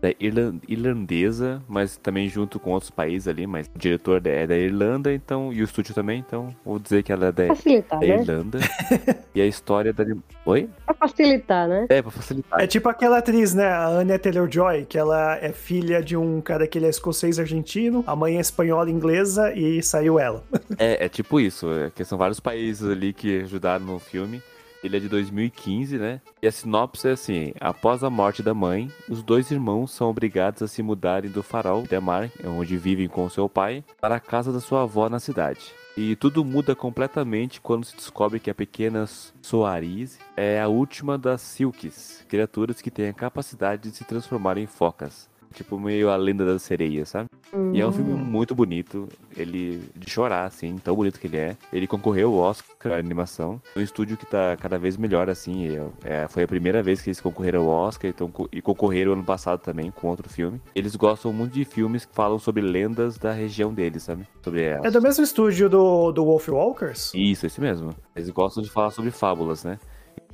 da 0.00 0.14
irlandesa, 0.68 1.60
mas 1.68 1.96
também 1.96 2.28
junto 2.28 2.60
com 2.60 2.70
outros 2.70 2.88
países 2.88 3.26
ali, 3.26 3.48
mas 3.48 3.66
o 3.74 3.76
diretor 3.76 4.24
é 4.24 4.46
da 4.46 4.56
Irlanda, 4.56 5.12
então, 5.12 5.52
e 5.52 5.60
o 5.60 5.64
estúdio 5.64 5.92
também, 5.92 6.20
então 6.20 6.54
vou 6.64 6.78
dizer 6.78 7.02
que 7.02 7.10
ela 7.10 7.26
é 7.26 7.32
da, 7.32 7.48
facilitar, 7.48 7.98
da 7.98 8.06
né? 8.06 8.14
Irlanda. 8.14 8.60
e 9.34 9.40
a 9.40 9.46
história 9.46 9.92
da. 9.92 10.04
Oi? 10.46 10.68
Pra 10.86 10.94
facilitar, 10.94 11.66
né? 11.66 11.86
É, 11.88 12.00
pra 12.00 12.12
facilitar. 12.12 12.60
É 12.60 12.66
tipo 12.68 12.88
aquela 12.88 13.18
atriz, 13.18 13.54
né? 13.54 13.66
A 13.66 13.88
Anya 13.88 14.20
Taylor-Joy, 14.20 14.84
que 14.84 14.96
ela 14.96 15.36
é 15.38 15.50
filha 15.50 16.00
de 16.00 16.16
um 16.16 16.40
cara 16.40 16.68
que 16.68 16.78
ele 16.78 16.86
é 16.86 16.90
escocês 16.90 17.40
argentino, 17.40 18.04
a 18.06 18.14
mãe 18.14 18.36
é 18.36 18.40
espanhola 18.40 18.88
inglesa 18.88 19.52
e 19.52 19.82
saiu 19.82 20.16
ela. 20.16 20.44
é, 20.78 21.06
é 21.06 21.08
tipo 21.08 21.40
isso, 21.40 21.68
é 21.72 21.90
que 21.90 22.04
são 22.04 22.16
vários 22.16 22.38
países 22.38 22.88
ali 22.88 23.12
que 23.12 23.40
ajudaram 23.40 23.84
no 23.84 23.98
filme. 23.98 24.40
Ele 24.82 24.96
é 24.96 25.00
de 25.00 25.08
2015, 25.08 25.98
né? 25.98 26.20
E 26.42 26.46
a 26.46 26.52
sinopse 26.52 27.08
é 27.08 27.12
assim: 27.12 27.52
após 27.60 28.02
a 28.02 28.10
morte 28.10 28.42
da 28.42 28.52
mãe, 28.52 28.90
os 29.08 29.22
dois 29.22 29.50
irmãos 29.50 29.92
são 29.92 30.08
obrigados 30.08 30.62
a 30.62 30.66
se 30.66 30.82
mudarem 30.82 31.30
do 31.30 31.42
farol 31.42 31.82
de 31.82 32.00
Mar, 32.00 32.30
onde 32.44 32.76
vivem 32.76 33.08
com 33.08 33.28
seu 33.28 33.48
pai, 33.48 33.84
para 34.00 34.16
a 34.16 34.20
casa 34.20 34.52
da 34.52 34.60
sua 34.60 34.82
avó 34.82 35.08
na 35.08 35.20
cidade. 35.20 35.72
E 35.96 36.16
tudo 36.16 36.42
muda 36.42 36.74
completamente 36.74 37.60
quando 37.60 37.84
se 37.84 37.94
descobre 37.94 38.40
que 38.40 38.50
a 38.50 38.54
pequena 38.54 39.06
Soarise 39.42 40.18
é 40.34 40.58
a 40.58 40.66
última 40.66 41.18
das 41.18 41.42
Silks, 41.42 42.24
criaturas 42.28 42.80
que 42.80 42.90
têm 42.90 43.08
a 43.08 43.12
capacidade 43.12 43.90
de 43.90 43.96
se 43.96 44.04
transformar 44.04 44.56
em 44.56 44.66
focas. 44.66 45.28
Tipo, 45.52 45.78
meio 45.78 46.10
a 46.10 46.16
lenda 46.16 46.44
das 46.44 46.62
sereias, 46.62 47.10
sabe? 47.10 47.28
Uhum. 47.52 47.74
E 47.74 47.80
é 47.80 47.86
um 47.86 47.92
filme 47.92 48.12
hum. 48.12 48.16
muito 48.16 48.54
bonito. 48.54 49.08
Ele. 49.36 49.82
de 49.94 50.10
chorar, 50.10 50.44
assim, 50.44 50.76
tão 50.78 50.94
bonito 50.94 51.20
que 51.20 51.26
ele 51.26 51.36
é. 51.36 51.56
Ele 51.72 51.86
concorreu 51.86 52.32
ao 52.32 52.50
Oscar 52.50 52.92
a 52.92 52.96
animação. 52.96 53.60
Um 53.76 53.80
estúdio 53.80 54.16
que 54.16 54.26
tá 54.26 54.56
cada 54.56 54.78
vez 54.78 54.96
melhor, 54.96 55.28
assim. 55.28 55.68
É, 56.04 56.26
foi 56.28 56.44
a 56.44 56.48
primeira 56.48 56.82
vez 56.82 57.00
que 57.00 57.10
eles 57.10 57.20
concorreram 57.20 57.62
ao 57.62 57.68
Oscar 57.68 58.10
então, 58.10 58.30
e 58.50 58.60
concorreram 58.60 59.12
ano 59.12 59.24
passado 59.24 59.60
também 59.60 59.90
com 59.90 60.08
outro 60.08 60.28
filme. 60.28 60.60
Eles 60.74 60.96
gostam 60.96 61.32
muito 61.32 61.52
de 61.52 61.64
filmes 61.64 62.04
que 62.04 62.14
falam 62.14 62.38
sobre 62.38 62.62
lendas 62.62 63.18
da 63.18 63.32
região 63.32 63.72
deles, 63.72 64.02
sabe? 64.02 64.26
Sobre 64.42 64.62
elas. 64.62 64.84
É 64.84 64.90
do 64.90 65.02
mesmo 65.02 65.22
estúdio 65.22 65.68
do, 65.68 66.12
do 66.12 66.24
Wolf 66.24 66.48
Walkers? 66.48 67.12
Isso, 67.14 67.46
esse 67.46 67.60
mesmo. 67.60 67.94
Eles 68.16 68.30
gostam 68.30 68.62
de 68.62 68.70
falar 68.70 68.90
sobre 68.90 69.10
fábulas, 69.10 69.64
né? 69.64 69.78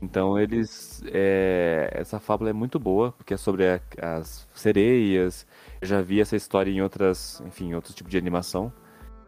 Então 0.00 0.38
eles. 0.38 1.02
É, 1.06 1.90
essa 1.92 2.20
fábula 2.20 2.50
é 2.50 2.52
muito 2.52 2.78
boa, 2.78 3.12
porque 3.12 3.35
é 3.35 3.37
sobre 3.37 3.68
a, 3.68 3.80
as 4.00 4.49
sereias. 4.54 5.47
Eu 5.80 5.88
já 5.88 6.00
vi 6.00 6.20
essa 6.20 6.37
história 6.37 6.70
em 6.70 6.80
outras. 6.80 7.42
Enfim, 7.47 7.75
outros 7.75 7.94
tipos 7.94 8.11
de 8.11 8.18
animação. 8.18 8.73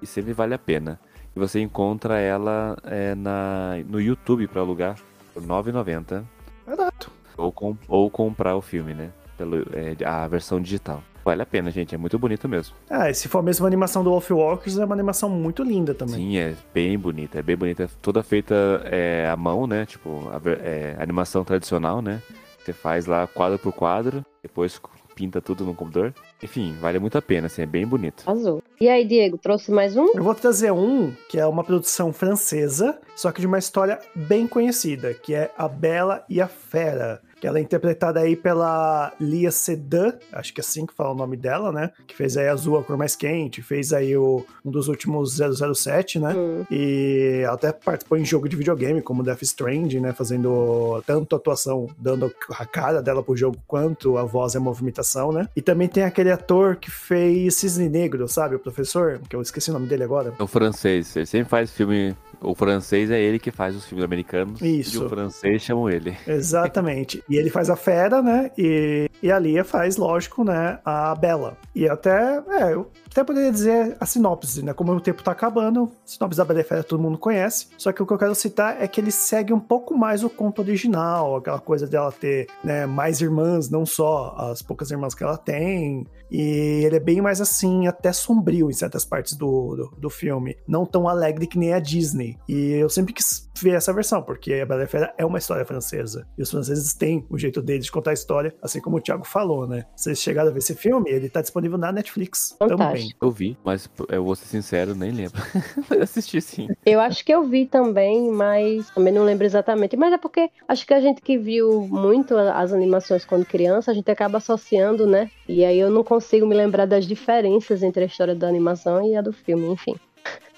E 0.01 0.07
sempre 0.07 0.33
vale 0.33 0.55
a 0.55 0.59
pena. 0.59 0.99
E 1.35 1.39
você 1.39 1.61
encontra 1.61 2.19
ela 2.19 2.77
é, 2.85 3.15
na, 3.15 3.77
no 3.87 4.01
YouTube 4.01 4.47
para 4.49 4.61
alugar 4.61 4.97
por 5.35 5.43
R$ 5.43 5.49
9,90. 5.49 6.25
Exato. 6.67 7.11
Ou, 7.37 7.53
com, 7.53 7.77
ou 7.89 8.11
comprar 8.11 8.57
o 8.57 8.61
filme, 8.61 8.95
né? 8.95 9.13
Pelo, 9.37 9.59
é, 9.73 9.97
a 10.05 10.27
versão 10.27 10.61
digital. 10.61 11.03
Vale 11.25 11.43
a 11.43 11.47
pena, 11.47 11.71
gente. 11.71 11.95
É 11.95 11.99
muito 11.99 12.19
bonito 12.19 12.49
mesmo. 12.49 12.75
Ah, 12.89 13.11
e 13.11 13.15
se 13.15 13.29
for 13.29 13.39
a 13.39 13.43
mesma 13.43 13.67
animação 13.67 14.03
do 14.03 14.11
Wolf 14.11 14.31
Walkers, 14.31 14.79
é 14.79 14.85
uma 14.85 14.95
animação 14.95 15.29
muito 15.29 15.63
linda 15.63 15.95
também. 15.95 16.17
Sim, 16.17 16.37
é 16.39 16.55
bem 16.73 16.99
bonita. 16.99 17.39
É 17.39 17.43
bem 17.43 17.57
bonita. 17.57 17.89
Toda 18.01 18.23
feita 18.23 18.55
é, 18.85 19.29
à 19.31 19.37
mão, 19.37 19.67
né? 19.67 19.87
Tipo, 19.87 20.31
a, 20.31 20.41
é, 20.51 20.97
animação 20.99 21.45
tradicional, 21.45 22.01
né? 22.01 22.23
Você 22.65 22.73
faz 22.73 23.07
lá 23.07 23.27
quadro 23.27 23.59
por 23.59 23.73
quadro, 23.73 24.25
depois 24.43 24.81
pinta 25.15 25.41
tudo 25.41 25.65
no 25.65 25.75
computador. 25.75 26.15
Enfim, 26.43 26.75
vale 26.81 26.99
muito 26.99 27.19
a 27.19 27.23
pena, 27.23 27.47
assim, 27.47 27.63
é 27.63 27.67
bem 27.67 27.87
bonito. 27.87 28.25
Azul. 28.27 28.63
E 28.81 28.89
aí, 28.89 29.05
Diego, 29.05 29.37
trouxe 29.37 29.71
mais 29.71 29.97
um? 29.97 30.13
Eu 30.15 30.23
vou 30.23 30.35
trazer 30.35 30.73
um 30.73 31.13
que 31.29 31.39
é 31.39 31.47
uma 31.47 31.63
produção 31.63 32.13
francesa, 32.13 32.99
só 33.15 33.31
que 33.31 33.41
de 33.41 33.47
uma 33.47 33.59
história 33.59 33.99
bem 34.15 34.47
conhecida, 34.47 35.13
que 35.13 35.35
é 35.35 35.51
A 35.59 35.69
Bela 35.69 36.25
e 36.29 36.41
a 36.41 36.49
Fera 36.49 37.21
ela 37.47 37.59
é 37.59 37.63
interpretada 37.63 38.21
aí 38.21 38.37
pela 38.37 39.13
Lia 39.21 39.51
Sedan, 39.51 40.15
acho 40.33 40.53
que 40.53 40.61
é 40.61 40.63
assim 40.63 40.87
que 40.87 40.95
fala 40.95 41.11
o 41.11 41.15
nome 41.15 41.37
dela, 41.37 41.73
né? 41.73 41.91
Que 42.07 42.17
fez 42.17 42.37
aí 42.37 42.49
Azul, 42.49 42.79
a 42.79 42.85
cor 42.85 42.97
mais 42.97 43.17
quente, 43.17 43.63
fez 43.63 43.93
aí 43.93 44.17
o, 44.17 44.45
um 44.65 44.71
dos 44.71 44.89
últimos 44.89 45.39
007, 45.39 46.19
né? 46.19 46.35
Hum. 46.35 46.65
E 46.71 47.43
ela 47.45 47.55
até 47.55 47.73
participou 47.73 48.19
em 48.19 48.25
jogo 48.25 48.49
de 48.49 48.57
videogame, 48.57 49.03
como 49.03 49.23
Death 49.23 49.43
Stranding, 49.43 50.01
né? 50.01 50.13
Fazendo 50.13 51.03
tanto 51.07 51.37
atuação, 51.37 51.89
dando 51.99 52.33
a 52.51 52.67
cara 52.67 53.03
dela 53.03 53.23
pro 53.23 53.37
jogo, 53.37 53.57
quanto 53.67 54.17
a 54.17 54.25
voz 54.25 54.55
e 54.55 54.57
a 54.59 54.61
movimentação, 54.61 55.33
né? 55.33 55.49
E 55.55 55.63
também 55.63 55.89
tem 55.89 56.05
aquele 56.05 56.31
ator 56.31 56.77
que 56.77 56.91
fez 56.91 57.55
Cisne 57.55 57.89
Negro, 57.89 58.27
sabe? 58.29 58.57
O 58.57 58.59
professor, 58.59 59.21
que 59.29 59.35
eu 59.35 59.43
esqueci 59.43 59.71
o 59.71 59.73
nome 59.73 59.87
dele 59.87 60.05
agora. 60.05 60.35
É 60.39 60.43
o 60.43 60.47
francês, 60.47 61.15
ele 61.17 61.27
sempre 61.27 61.49
faz 61.49 61.71
filme 61.71 62.15
o 62.43 62.55
francês 62.55 63.11
é 63.11 63.21
ele 63.21 63.39
que 63.39 63.51
faz 63.51 63.77
os 63.77 63.85
filmes 63.85 64.05
americanos. 64.05 64.61
Isso. 64.63 65.03
E 65.03 65.05
o 65.05 65.09
francês 65.09 65.63
chamam 65.63 65.91
ele. 65.91 66.17
Exatamente. 66.27 67.23
e 67.31 67.37
ele 67.37 67.49
faz 67.49 67.71
a 67.71 67.77
Fera, 67.77 68.21
né? 68.21 68.51
E, 68.59 69.09
e 69.23 69.31
a 69.31 69.39
Lia 69.39 69.63
faz, 69.65 69.97
lógico, 69.97 70.43
né? 70.43 70.81
A 70.85 71.15
Bela. 71.15 71.57
E 71.75 71.89
até, 71.89 72.43
é, 72.49 72.75
eu 72.75 72.91
até 73.11 73.25
poderia 73.25 73.51
dizer 73.51 73.97
a 73.99 74.07
sinopse, 74.07 74.63
né? 74.63 74.73
Como 74.73 74.93
o 74.93 75.01
tempo 75.01 75.23
tá 75.23 75.33
acabando, 75.33 75.91
sinopse 76.05 76.39
da 76.39 76.45
Bela 76.45 76.61
e 76.61 76.65
Fera 76.65 76.85
todo 76.85 77.03
mundo 77.03 77.19
conhece. 77.19 77.69
Só 77.77 77.93
que 77.93 78.03
o 78.03 78.07
que 78.07 78.13
eu 78.13 78.19
quero 78.19 78.35
citar 78.35 78.81
é 78.81 78.87
que 78.87 79.01
ele 79.01 79.11
segue 79.11 79.53
um 79.53 79.61
pouco 79.61 79.97
mais 79.97 80.23
o 80.23 80.31
conto 80.31 80.63
original, 80.63 81.37
aquela 81.37 81.59
coisa 81.59 81.87
dela 81.87 82.13
ter 82.13 82.47
né, 82.63 82.87
mais 82.87 83.21
irmãs, 83.21 83.69
não 83.69 83.85
só 83.85 84.35
as 84.39 84.63
poucas 84.63 84.91
irmãs 84.91 85.15
que 85.15 85.25
ela 85.25 85.37
tem. 85.37 86.07
E 86.31 86.85
ele 86.85 86.97
é 86.97 87.01
bem 87.01 87.21
mais 87.21 87.41
assim, 87.41 87.89
até 87.89 88.13
sombrio 88.13 88.71
em 88.71 88.73
certas 88.73 89.05
partes 89.05 89.35
do, 89.35 89.75
do, 89.75 89.97
do 89.99 90.11
filme. 90.11 90.57
Não 90.67 90.87
tão 90.87 91.09
alegre 91.09 91.47
que 91.47 91.59
nem 91.59 91.73
a 91.73 91.81
Disney. 91.81 92.39
E 92.49 92.73
eu 92.73 92.89
sempre 92.89 93.13
quis 93.13 93.51
ver 93.61 93.75
essa 93.75 93.93
versão, 93.93 94.23
porque 94.23 94.55
a 94.55 94.67
Bela 94.67 94.85
e 94.85 94.87
Fera 94.87 95.13
é 95.19 95.25
uma 95.25 95.39
história 95.39 95.65
francesa. 95.65 96.27
E 96.39 96.43
os 96.43 96.51
franceses 96.51 96.95
têm 96.95 97.27
o 97.29 97.37
jeito 97.37 97.61
deles 97.61 97.87
de 97.87 97.93
contar 97.93 98.11
a 98.11 98.15
história, 98.15 98.55
assim 98.63 98.81
como 98.81 98.97
o 98.97 99.01
Thiago 99.01 99.27
falou, 99.27 99.67
né? 99.67 99.85
Vocês 99.97 100.21
chegaram 100.21 100.51
a 100.51 100.53
ver 100.53 100.59
esse 100.59 100.75
filme, 100.75 101.11
ele 101.11 101.29
tá 101.29 101.41
disponível 101.41 101.77
na 101.77 101.91
Netflix 101.91 102.55
Fantástico. 102.59 102.79
também. 102.79 103.00
Eu 103.21 103.31
vi, 103.31 103.57
mas 103.65 103.89
eu 104.09 104.25
vou 104.25 104.35
ser 104.37 104.47
sincero, 104.47 104.95
nem 104.95 105.11
lembro. 105.11 105.41
eu 105.91 106.03
assisti 106.03 106.41
sim. 106.41 106.69
Eu 106.85 107.01
acho 107.01 107.25
que 107.25 107.33
eu 107.33 107.45
vi 107.45 107.67
também, 107.67 108.31
mas 108.31 108.91
também 108.91 109.13
não 109.13 109.25
lembro 109.25 109.45
exatamente. 109.45 109.97
Mas 109.97 110.13
é 110.13 110.19
porque 110.19 110.51
acho 110.69 110.87
que 110.87 110.95
a 110.95 111.01
gente 111.01 111.21
que 111.21 111.39
viu 111.39 111.87
muito 111.87 112.37
as 112.37 112.73
animações 112.73 113.25
quando 113.25 113.45
criança, 113.45 113.91
a 113.91 113.95
gente 113.95 114.11
acaba 114.11 114.39
associando, 114.39 115.07
né? 115.07 115.31
E 115.49 115.65
aí 115.65 115.79
eu 115.79 115.91
não 115.91 116.05
consigo 116.05 116.47
me 116.47 116.55
lembrar 116.55 116.87
das 116.87 117.07
diferenças 117.07 117.83
entre 117.83 118.05
a 118.05 118.07
história 118.07 118.35
da 118.35 118.49
animação 118.49 119.05
e 119.07 119.17
a 119.17 119.21
do 119.21 119.33
filme, 119.33 119.67
enfim. 119.69 119.95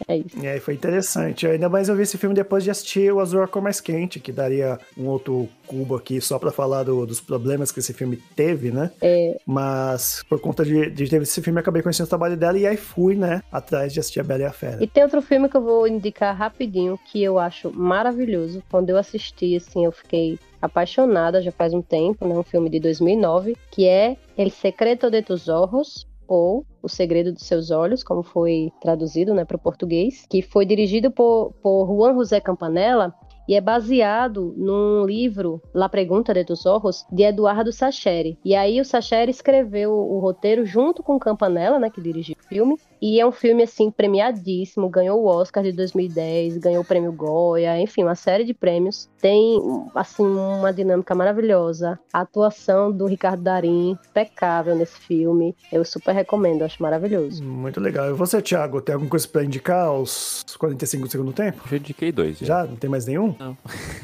É 0.08 0.16
isso. 0.16 0.38
E 0.40 0.46
aí 0.46 0.60
foi 0.60 0.74
interessante. 0.74 1.46
Ainda 1.46 1.68
mais 1.68 1.88
eu 1.88 1.96
vi 1.96 2.02
esse 2.02 2.18
filme 2.18 2.34
depois 2.34 2.64
de 2.64 2.70
assistir 2.70 3.12
o 3.12 3.20
Azul 3.20 3.42
a 3.42 3.48
Cor 3.48 3.62
Mais 3.62 3.80
Quente, 3.80 4.20
que 4.20 4.32
daria 4.32 4.78
um 4.96 5.06
outro 5.06 5.48
cubo 5.66 5.96
aqui 5.96 6.20
só 6.20 6.38
para 6.38 6.50
falar 6.50 6.82
do, 6.84 7.06
dos 7.06 7.20
problemas 7.20 7.70
que 7.70 7.80
esse 7.80 7.92
filme 7.92 8.16
teve, 8.34 8.70
né? 8.70 8.90
É. 9.00 9.38
Mas 9.46 10.22
por 10.28 10.40
conta 10.40 10.64
de, 10.64 10.90
de 10.90 11.08
ter 11.08 11.22
esse 11.22 11.40
filme, 11.40 11.60
acabei 11.60 11.82
conhecendo 11.82 12.06
o 12.06 12.10
trabalho 12.10 12.36
dela 12.36 12.58
e 12.58 12.66
aí 12.66 12.76
fui, 12.76 13.14
né, 13.14 13.42
atrás 13.50 13.92
de 13.92 14.00
assistir 14.00 14.20
A 14.20 14.24
Bela 14.24 14.42
e 14.42 14.46
a 14.46 14.52
Fera. 14.52 14.82
E 14.82 14.86
tem 14.86 15.02
outro 15.02 15.22
filme 15.22 15.48
que 15.48 15.56
eu 15.56 15.62
vou 15.62 15.86
indicar 15.86 16.36
rapidinho, 16.36 16.98
que 17.10 17.22
eu 17.22 17.38
acho 17.38 17.72
maravilhoso. 17.72 18.62
Quando 18.70 18.90
eu 18.90 18.96
assisti, 18.96 19.56
assim, 19.56 19.84
eu 19.84 19.92
fiquei 19.92 20.38
apaixonada 20.60 21.42
já 21.42 21.50
faz 21.50 21.74
um 21.74 21.82
tempo, 21.82 22.26
né? 22.26 22.34
Um 22.34 22.42
filme 22.42 22.70
de 22.70 22.78
2009, 22.78 23.56
que 23.70 23.86
é 23.86 24.16
El 24.38 24.50
Secreto 24.50 25.10
de 25.10 25.20
tus 25.22 25.48
Ojos, 25.48 26.06
ou 26.32 26.64
O 26.82 26.88
Segredo 26.88 27.30
dos 27.30 27.42
Seus 27.42 27.70
Olhos, 27.70 28.02
como 28.02 28.22
foi 28.22 28.72
traduzido 28.80 29.34
né, 29.34 29.44
para 29.44 29.56
o 29.56 29.60
português, 29.60 30.26
que 30.30 30.40
foi 30.40 30.64
dirigido 30.64 31.10
por, 31.10 31.52
por 31.62 31.86
Juan 31.86 32.14
José 32.14 32.40
Campanella 32.40 33.14
e 33.46 33.54
é 33.54 33.60
baseado 33.60 34.54
num 34.56 35.04
livro, 35.04 35.60
La 35.74 35.88
Pregunta 35.88 36.32
de 36.32 36.44
tus 36.44 36.64
Ojos, 36.64 37.04
de 37.12 37.24
Eduardo 37.24 37.70
Sacheri. 37.70 38.38
E 38.44 38.54
aí 38.54 38.80
o 38.80 38.84
Sacheri 38.84 39.30
escreveu 39.30 39.92
o 39.92 40.18
roteiro 40.20 40.64
junto 40.64 41.02
com 41.02 41.18
Campanella, 41.18 41.78
né, 41.78 41.90
que 41.90 42.00
dirigiu 42.00 42.36
o 42.40 42.48
filme, 42.48 42.76
e 43.02 43.18
é 43.18 43.26
um 43.26 43.32
filme, 43.32 43.64
assim, 43.64 43.90
premiadíssimo, 43.90 44.88
ganhou 44.88 45.20
o 45.20 45.26
Oscar 45.26 45.64
de 45.64 45.72
2010, 45.72 46.58
ganhou 46.58 46.82
o 46.82 46.84
prêmio 46.84 47.10
Goya, 47.10 47.80
enfim, 47.80 48.04
uma 48.04 48.14
série 48.14 48.44
de 48.44 48.54
prêmios. 48.54 49.10
Tem, 49.20 49.60
assim, 49.92 50.24
uma 50.24 50.72
dinâmica 50.72 51.12
maravilhosa. 51.12 51.98
A 52.12 52.20
atuação 52.20 52.92
do 52.92 53.06
Ricardo 53.06 53.42
Darim, 53.42 53.98
impecável 54.08 54.76
nesse 54.76 54.96
filme. 55.00 55.52
Eu 55.72 55.84
super 55.84 56.14
recomendo, 56.14 56.62
acho 56.62 56.80
maravilhoso. 56.80 57.42
Muito 57.42 57.80
legal. 57.80 58.08
E 58.08 58.12
você, 58.12 58.40
Thiago, 58.40 58.80
tem 58.80 58.92
alguma 58.92 59.10
coisa 59.10 59.26
para 59.26 59.42
indicar 59.42 59.86
aos 59.86 60.44
45 60.56 61.06
do 61.06 61.10
segundo 61.10 61.32
tempo? 61.32 61.60
Já 61.68 61.76
indiquei 61.78 62.12
dois. 62.12 62.38
Já? 62.38 62.46
já? 62.46 62.64
Não 62.66 62.76
tem 62.76 62.88
mais 62.88 63.04
nenhum? 63.04 63.34
Não. 63.36 63.56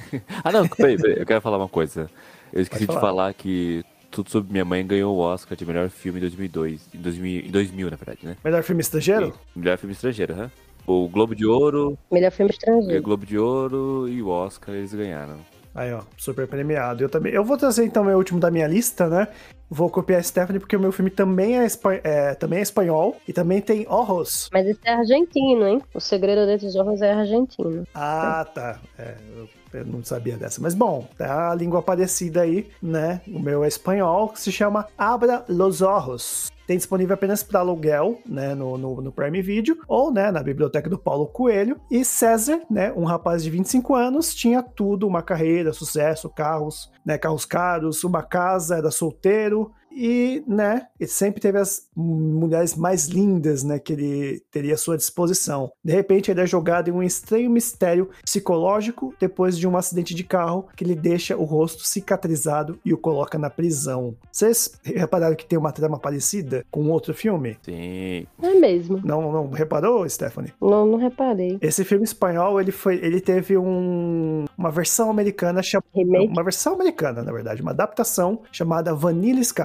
ah, 0.42 0.50
não, 0.50 0.66
peraí, 0.66 0.96
peraí, 0.96 1.20
eu 1.20 1.26
quero 1.26 1.40
falar 1.40 1.58
uma 1.58 1.68
coisa. 1.68 2.10
Eu 2.52 2.62
esqueci 2.62 2.86
falar. 2.86 2.98
de 2.98 3.00
falar 3.00 3.34
que 3.34 3.84
tudo 4.10 4.30
sobre 4.30 4.52
Minha 4.52 4.64
Mãe 4.64 4.86
ganhou 4.86 5.16
o 5.16 5.20
Oscar 5.20 5.56
de 5.56 5.64
melhor 5.64 5.88
filme 5.88 6.18
em 6.18 6.22
2002. 6.22 6.88
Em 6.94 6.98
2000, 6.98 7.46
em 7.46 7.50
2000 7.50 7.90
na 7.90 7.96
verdade, 7.96 8.26
né? 8.26 8.36
Melhor 8.44 8.62
filme 8.62 8.80
estrangeiro? 8.80 9.34
E, 9.54 9.58
melhor 9.58 9.78
filme 9.78 9.92
estrangeiro, 9.92 10.34
aham. 10.34 10.50
O 10.86 11.08
Globo 11.08 11.34
de 11.34 11.46
Ouro. 11.46 11.98
Melhor 12.10 12.32
filme 12.32 12.50
estrangeiro. 12.50 12.98
O 12.98 13.02
Globo 13.02 13.26
de 13.26 13.38
Ouro 13.38 14.08
e 14.08 14.22
o 14.22 14.28
Oscar 14.28 14.74
eles 14.74 14.94
ganharam. 14.94 15.38
Aí, 15.74 15.92
ó, 15.92 16.02
super 16.16 16.48
premiado. 16.48 17.04
Eu 17.04 17.08
também. 17.08 17.32
Eu 17.32 17.44
vou 17.44 17.56
trazer 17.56 17.84
então 17.84 18.02
o 18.02 18.06
meu 18.06 18.16
último 18.16 18.40
da 18.40 18.50
minha 18.50 18.66
lista, 18.66 19.06
né? 19.06 19.28
Vou 19.70 19.90
copiar 19.90 20.18
a 20.18 20.22
Stephanie 20.22 20.58
porque 20.58 20.76
o 20.76 20.80
meu 20.80 20.90
filme 20.90 21.10
também 21.10 21.58
é, 21.58 21.66
é, 22.02 22.34
também 22.34 22.58
é 22.58 22.62
espanhol 22.62 23.16
e 23.28 23.34
também 23.34 23.60
tem 23.60 23.86
Orros. 23.86 24.48
Mas 24.50 24.66
esse 24.66 24.80
é 24.82 24.94
argentino, 24.94 25.68
hein? 25.68 25.82
O 25.92 26.00
Segredo 26.00 26.46
desses 26.46 26.74
Orros 26.74 27.02
é 27.02 27.12
argentino. 27.12 27.84
Ah, 27.94 28.46
tá. 28.52 28.80
É, 28.98 29.14
eu 29.36 29.46
eu 29.72 29.84
não 29.84 30.02
sabia 30.02 30.36
dessa. 30.36 30.60
Mas 30.60 30.74
bom, 30.74 31.08
tá 31.16 31.50
a 31.50 31.54
língua 31.54 31.82
parecida 31.82 32.42
aí, 32.42 32.68
né? 32.82 33.20
O 33.26 33.38
meu 33.38 33.64
é 33.64 33.68
espanhol, 33.68 34.28
que 34.28 34.40
se 34.40 34.52
chama 34.52 34.86
Abra 34.96 35.44
los 35.48 35.82
Ojos. 35.82 36.50
Tem 36.68 36.76
disponível 36.76 37.14
apenas 37.14 37.42
para 37.42 37.60
aluguel, 37.60 38.18
né, 38.26 38.54
no, 38.54 38.76
no, 38.76 39.00
no, 39.00 39.10
Prime 39.10 39.40
Video, 39.40 39.78
ou, 39.88 40.12
né, 40.12 40.30
na 40.30 40.42
biblioteca 40.42 40.90
do 40.90 40.98
Paulo 40.98 41.26
Coelho. 41.26 41.80
E 41.90 42.04
César, 42.04 42.60
né, 42.70 42.92
um 42.94 43.04
rapaz 43.04 43.42
de 43.42 43.48
25 43.48 43.94
anos, 43.94 44.34
tinha 44.34 44.62
tudo, 44.62 45.06
uma 45.06 45.22
carreira, 45.22 45.72
sucesso, 45.72 46.28
carros, 46.28 46.92
né, 47.02 47.16
carros 47.16 47.46
caros, 47.46 48.04
uma 48.04 48.22
casa, 48.22 48.76
era 48.76 48.90
solteiro, 48.90 49.72
e, 50.00 50.44
né, 50.46 50.86
ele 51.00 51.10
sempre 51.10 51.40
teve 51.40 51.58
as 51.58 51.88
mulheres 51.96 52.76
mais 52.76 53.06
lindas, 53.06 53.64
né, 53.64 53.80
que 53.80 53.92
ele 53.92 54.42
teria 54.48 54.74
à 54.74 54.76
sua 54.76 54.96
disposição. 54.96 55.72
De 55.84 55.92
repente, 55.92 56.30
ele 56.30 56.40
é 56.40 56.46
jogado 56.46 56.88
em 56.88 56.92
um 56.92 57.02
estranho 57.02 57.50
mistério 57.50 58.08
psicológico 58.22 59.12
depois 59.18 59.58
de 59.58 59.66
um 59.66 59.76
acidente 59.76 60.14
de 60.14 60.22
carro 60.22 60.68
que 60.76 60.84
lhe 60.84 60.94
deixa 60.94 61.36
o 61.36 61.42
rosto 61.42 61.84
cicatrizado 61.84 62.78
e 62.84 62.94
o 62.94 62.98
coloca 62.98 63.36
na 63.36 63.50
prisão. 63.50 64.14
Vocês 64.30 64.78
repararam 64.84 65.34
que 65.34 65.46
tem 65.46 65.58
uma 65.58 65.72
trama 65.72 65.98
parecida 65.98 66.64
com 66.70 66.88
outro 66.90 67.12
filme? 67.12 67.56
Sim. 67.62 68.24
É 68.40 68.54
mesmo. 68.54 69.00
Não, 69.04 69.32
não 69.32 69.50
reparou, 69.50 70.08
Stephanie? 70.08 70.52
Não, 70.60 70.86
não 70.86 70.98
reparei. 70.98 71.58
Esse 71.60 71.84
filme 71.84 72.04
espanhol, 72.04 72.60
ele 72.60 72.70
foi, 72.70 72.96
ele 72.96 73.20
teve 73.20 73.58
um, 73.58 74.44
uma 74.56 74.70
versão 74.70 75.10
americana 75.10 75.60
chamada, 75.60 75.88
uma 76.24 76.44
versão 76.44 76.74
americana, 76.74 77.24
na 77.24 77.32
verdade, 77.32 77.62
uma 77.62 77.72
adaptação 77.72 78.42
chamada 78.52 78.94
Vanilla 78.94 79.40
Sky. 79.40 79.64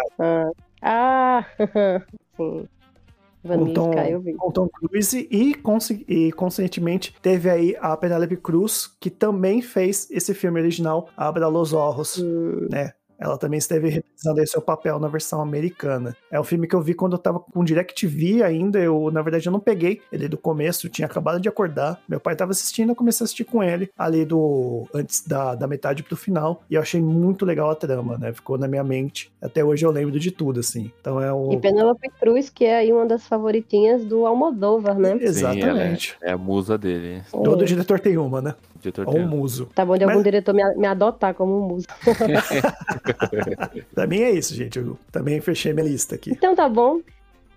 Ah, 0.82 1.46
sim. 2.38 2.68
Vanilla 3.44 3.74
Tom, 3.74 3.90
Sky, 3.90 4.12
eu 4.12 4.22
vi. 4.22 4.34
Com 4.36 4.52
Tom 4.52 4.70
Cruise 4.70 5.28
e, 5.30 5.52
e, 5.52 6.32
conscientemente, 6.32 7.14
teve 7.22 7.50
aí 7.50 7.76
a 7.80 7.96
Penelope 7.98 8.38
Cruz, 8.38 8.88
que 9.00 9.10
também 9.10 9.62
fez 9.62 10.10
esse 10.10 10.34
filme 10.34 10.62
original, 10.62 11.10
Abra 11.18 11.48
los 11.48 11.74
Ojos, 11.74 12.18
hum. 12.18 12.68
né? 12.72 12.94
Ela 13.20 13.38
também 13.38 13.58
esteve 13.58 13.90
representando 13.90 14.40
aí 14.40 14.48
seu 14.48 14.62
papel 14.62 15.00
na 15.00 15.08
versão 15.08 15.42
americana. 15.42 16.16
É 16.32 16.40
um 16.40 16.44
filme 16.44 16.68
que 16.68 16.76
eu 16.76 16.82
vi 16.82 16.94
quando 16.94 17.14
eu 17.14 17.20
tava 17.20 17.40
com 17.40 17.64
DirecTV 17.64 18.44
ainda. 18.44 18.80
Eu, 18.80 19.10
na 19.12 19.22
verdade, 19.22 19.48
eu 19.48 19.52
não 19.52 19.60
peguei 19.60 20.02
ele 20.12 20.28
do 20.28 20.38
começo, 20.38 20.88
eu 20.88 20.92
tinha 20.92 21.06
acabado 21.06 21.40
de 21.40 21.50
acordar. 21.50 22.02
Meu 22.08 22.20
pai 22.20 22.36
tava 22.36 22.52
assistindo, 22.52 22.90
eu 22.90 22.96
comecei 22.96 23.24
a 23.24 23.26
assistir 23.26 23.46
com 23.46 23.64
ele 23.64 23.90
ali 23.98 24.26
do 24.26 24.88
antes 24.94 25.26
da, 25.26 25.56
da 25.56 25.68
metade 25.68 26.04
pro 26.04 26.16
final. 26.16 26.64
E 26.70 26.76
eu 26.76 26.82
achei 26.82 27.02
muito 27.02 27.46
legal 27.46 27.70
a 27.70 27.76
trama, 27.76 28.18
né? 28.18 28.34
Ficou 28.34 28.58
na 28.58 28.68
minha 28.68 28.84
mente. 28.84 29.32
Até 29.42 29.64
hoje 29.64 29.86
eu 29.86 29.92
lembro 29.92 30.20
de 30.20 30.32
tudo, 30.32 30.60
assim. 30.60 30.92
Então 31.00 31.22
é 31.22 31.32
o. 31.32 31.54
E 31.54 31.58
Penelope 31.58 32.10
Cruz, 32.20 32.50
que 32.50 32.66
é 32.66 32.78
aí 32.78 32.92
uma 32.92 33.06
das 33.06 33.28
favoritinhas 33.28 34.04
do 34.06 34.26
Almodóvar, 34.26 34.98
né? 34.98 35.18
Exatamente. 35.20 36.12
Sim, 36.12 36.18
é, 36.22 36.30
é, 36.30 36.34
a 36.34 36.38
musa 36.38 36.78
dele. 36.78 37.22
Todo 37.32 37.66
diretor 37.66 38.00
tem 38.00 38.18
uma, 38.18 38.42
né? 38.42 38.56
Diretor 38.84 39.08
Ou 39.08 39.18
um 39.18 39.28
muso. 39.28 39.70
Tá 39.74 39.86
bom 39.86 39.98
de 39.98 40.04
algum 40.04 40.16
Mas... 40.16 40.24
diretor 40.24 40.54
me, 40.54 40.64
me 40.76 40.86
adotar 40.86 41.34
como 41.34 41.58
um 41.58 41.68
muso. 41.68 41.88
pra 43.96 44.06
mim 44.06 44.22
é 44.22 44.32
isso, 44.32 44.54
gente. 44.54 44.78
Eu 44.78 44.98
também 45.12 45.40
fechei 45.40 45.74
minha 45.74 45.86
lista 45.86 46.16
aqui. 46.16 46.32
Então 46.32 46.56
tá 46.56 46.68
bom 46.68 47.00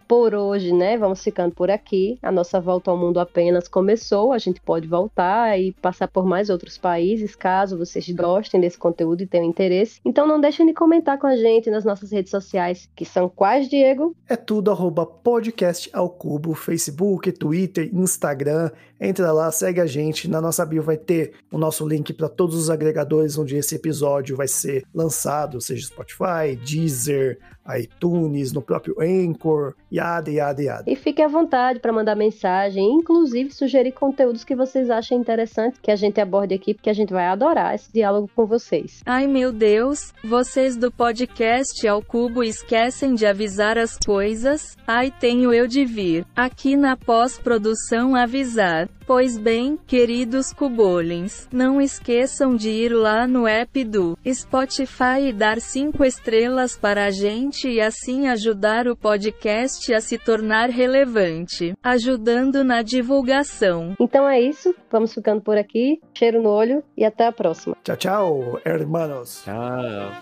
por 0.07 0.35
hoje, 0.35 0.73
né? 0.73 0.97
Vamos 0.97 1.23
ficando 1.23 1.55
por 1.55 1.71
aqui. 1.71 2.19
A 2.23 2.31
nossa 2.31 2.61
volta 2.61 2.91
ao 2.91 2.97
mundo 2.97 3.19
apenas 3.19 3.69
começou. 3.69 4.33
A 4.33 4.39
gente 4.39 4.61
pode 4.61 4.87
voltar 4.87 5.59
e 5.61 5.73
passar 5.73 6.09
por 6.09 6.25
mais 6.25 6.51
outros 6.51 6.79
países, 6.79 7.35
caso 7.35 7.79
vocês 7.79 8.09
gostem 8.11 8.61
desse 8.61 8.79
conteúdo 8.79 9.23
e 9.23 9.27
tenham 9.27 9.47
interesse. 9.47 10.01
Então 10.05 10.27
não 10.27 10.41
deixem 10.41 10.67
de 10.67 10.73
comentar 10.73 11.19
com 11.19 11.27
a 11.27 11.37
gente 11.37 11.71
nas 11.71 11.85
nossas 11.85 12.11
redes 12.11 12.31
sociais, 12.31 12.89
que 12.95 13.05
são 13.05 13.29
quais, 13.29 13.69
Diego? 13.69 14.15
É 14.29 14.37
tudo 14.37 14.71
arroba 14.71 15.05
podcast 15.05 15.91
ao 15.93 16.09
cubo, 16.09 16.55
Facebook, 16.55 17.33
Twitter, 17.33 17.91
Instagram. 17.93 18.71
Entra 19.01 19.31
lá, 19.31 19.51
segue 19.53 19.81
a 19.81 19.87
gente. 19.87 20.29
Na 20.29 20.41
nossa 20.41 20.65
bio 20.65 20.83
vai 20.83 20.97
ter 20.97 21.33
o 21.53 21.59
nosso 21.59 21.87
link 21.87 22.13
para 22.15 22.29
todos 22.29 22.57
os 22.57 22.71
agregadores 22.71 23.37
onde 23.37 23.57
esse 23.57 23.75
episódio 23.75 24.37
vai 24.37 24.49
ser 24.49 24.85
lançado, 24.95 25.61
seja 25.61 25.87
Spotify, 25.87 26.57
Deezer, 26.65 27.39
iTunes, 27.79 28.53
no 28.53 28.63
próprio 28.63 28.95
Anchor, 29.01 29.75
yada, 29.91 30.31
yada, 30.31 30.63
yada. 30.63 30.85
E 30.87 30.97
fique 30.97 31.23
à 31.23 31.29
vontade 31.29 31.81
para 31.81 31.93
mandar 31.93 32.15
mensagem, 32.15 32.85
inclusive 32.85 33.53
sugerir 33.53 33.93
conteúdos 33.93 34.45
que 34.45 34.55
vocês 34.55 34.91
achem 34.91 35.19
interessantes 35.19 35.81
que 35.81 35.91
a 35.91 35.97
gente 35.97 36.21
aborde 36.21 36.55
aqui, 36.55 36.75
porque 36.75 36.91
a 36.91 36.95
gente 36.95 37.13
vai 37.13 37.27
adorar 37.27 37.75
esse 37.75 37.93
diálogo 37.93 38.31
com 38.35 38.47
vocês. 38.47 39.03
Ai 39.07 39.27
meu 39.27 39.53
Deus, 39.53 40.13
vocês 40.25 40.77
do 40.77 40.91
podcast 40.91 41.87
ao 41.87 42.03
cubo 42.03 42.43
esquecem 42.43 43.15
de 43.15 43.27
avisar 43.27 43.79
as 43.79 43.97
coisas? 43.99 44.77
Ai 44.87 45.11
tenho 45.11 45.53
eu 45.53 45.67
de 45.67 45.85
vir, 45.85 46.27
aqui 46.35 46.77
na 46.77 46.97
pós-produção 46.97 48.15
avisar. 48.15 48.89
Pois 49.07 49.39
bem, 49.39 49.79
queridos 49.87 50.53
cubolins, 50.53 51.49
não 51.53 51.81
esqueçam 51.81 52.57
de 52.57 52.71
ir 52.71 52.93
lá 52.93 53.29
no 53.29 53.47
app 53.47 53.85
do 53.85 54.19
Spotify 54.29 55.29
e 55.29 55.33
dar 55.33 55.61
5 55.61 56.05
estrelas 56.05 56.77
para 56.77 57.05
a 57.05 57.11
gente 57.11 57.56
e 57.65 57.81
assim 57.81 58.29
ajudar 58.29 58.87
o 58.87 58.97
podcast 58.97 59.93
a 59.95 60.01
se 60.01 60.19
tornar 60.19 60.71
relevante, 60.71 61.75
ajudando 61.83 62.65
na 62.65 62.83
divulgação. 62.83 63.95
Então 64.01 64.29
é 64.29 64.41
isso, 64.41 64.75
vamos 64.91 65.15
ficando 65.15 65.41
por 65.41 65.57
aqui. 65.57 66.01
Cheiro 66.17 66.43
no 66.43 66.51
olho 66.51 66.83
e 66.97 67.05
até 67.05 67.27
a 67.27 67.33
próxima. 67.33 67.77
Tchau, 67.83 67.97
tchau, 67.97 68.61
hermanos. 68.65 69.45
Tchau. 69.45 70.13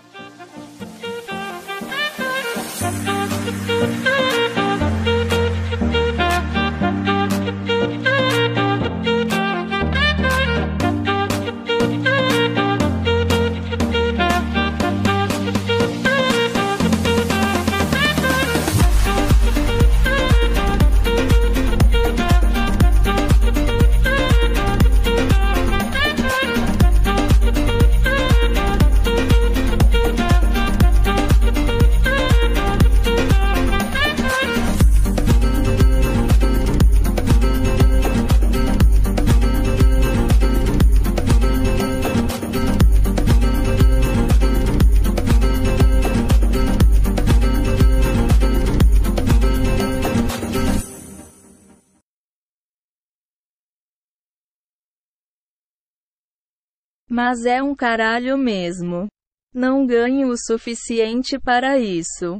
Mas 57.15 57.45
é 57.45 57.63
um 57.63 57.73
caralho 57.73 58.37
mesmo. 58.37 59.07
Não 59.53 59.87
ganho 59.87 60.27
o 60.27 60.37
suficiente 60.37 61.39
para 61.39 61.79
isso. 61.79 62.39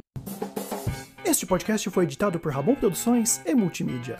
Este 1.24 1.46
podcast 1.46 1.88
foi 1.88 2.04
editado 2.04 2.38
por 2.38 2.52
Ramon 2.52 2.74
Produções 2.74 3.40
e 3.46 3.54
Multimídia. 3.54 4.18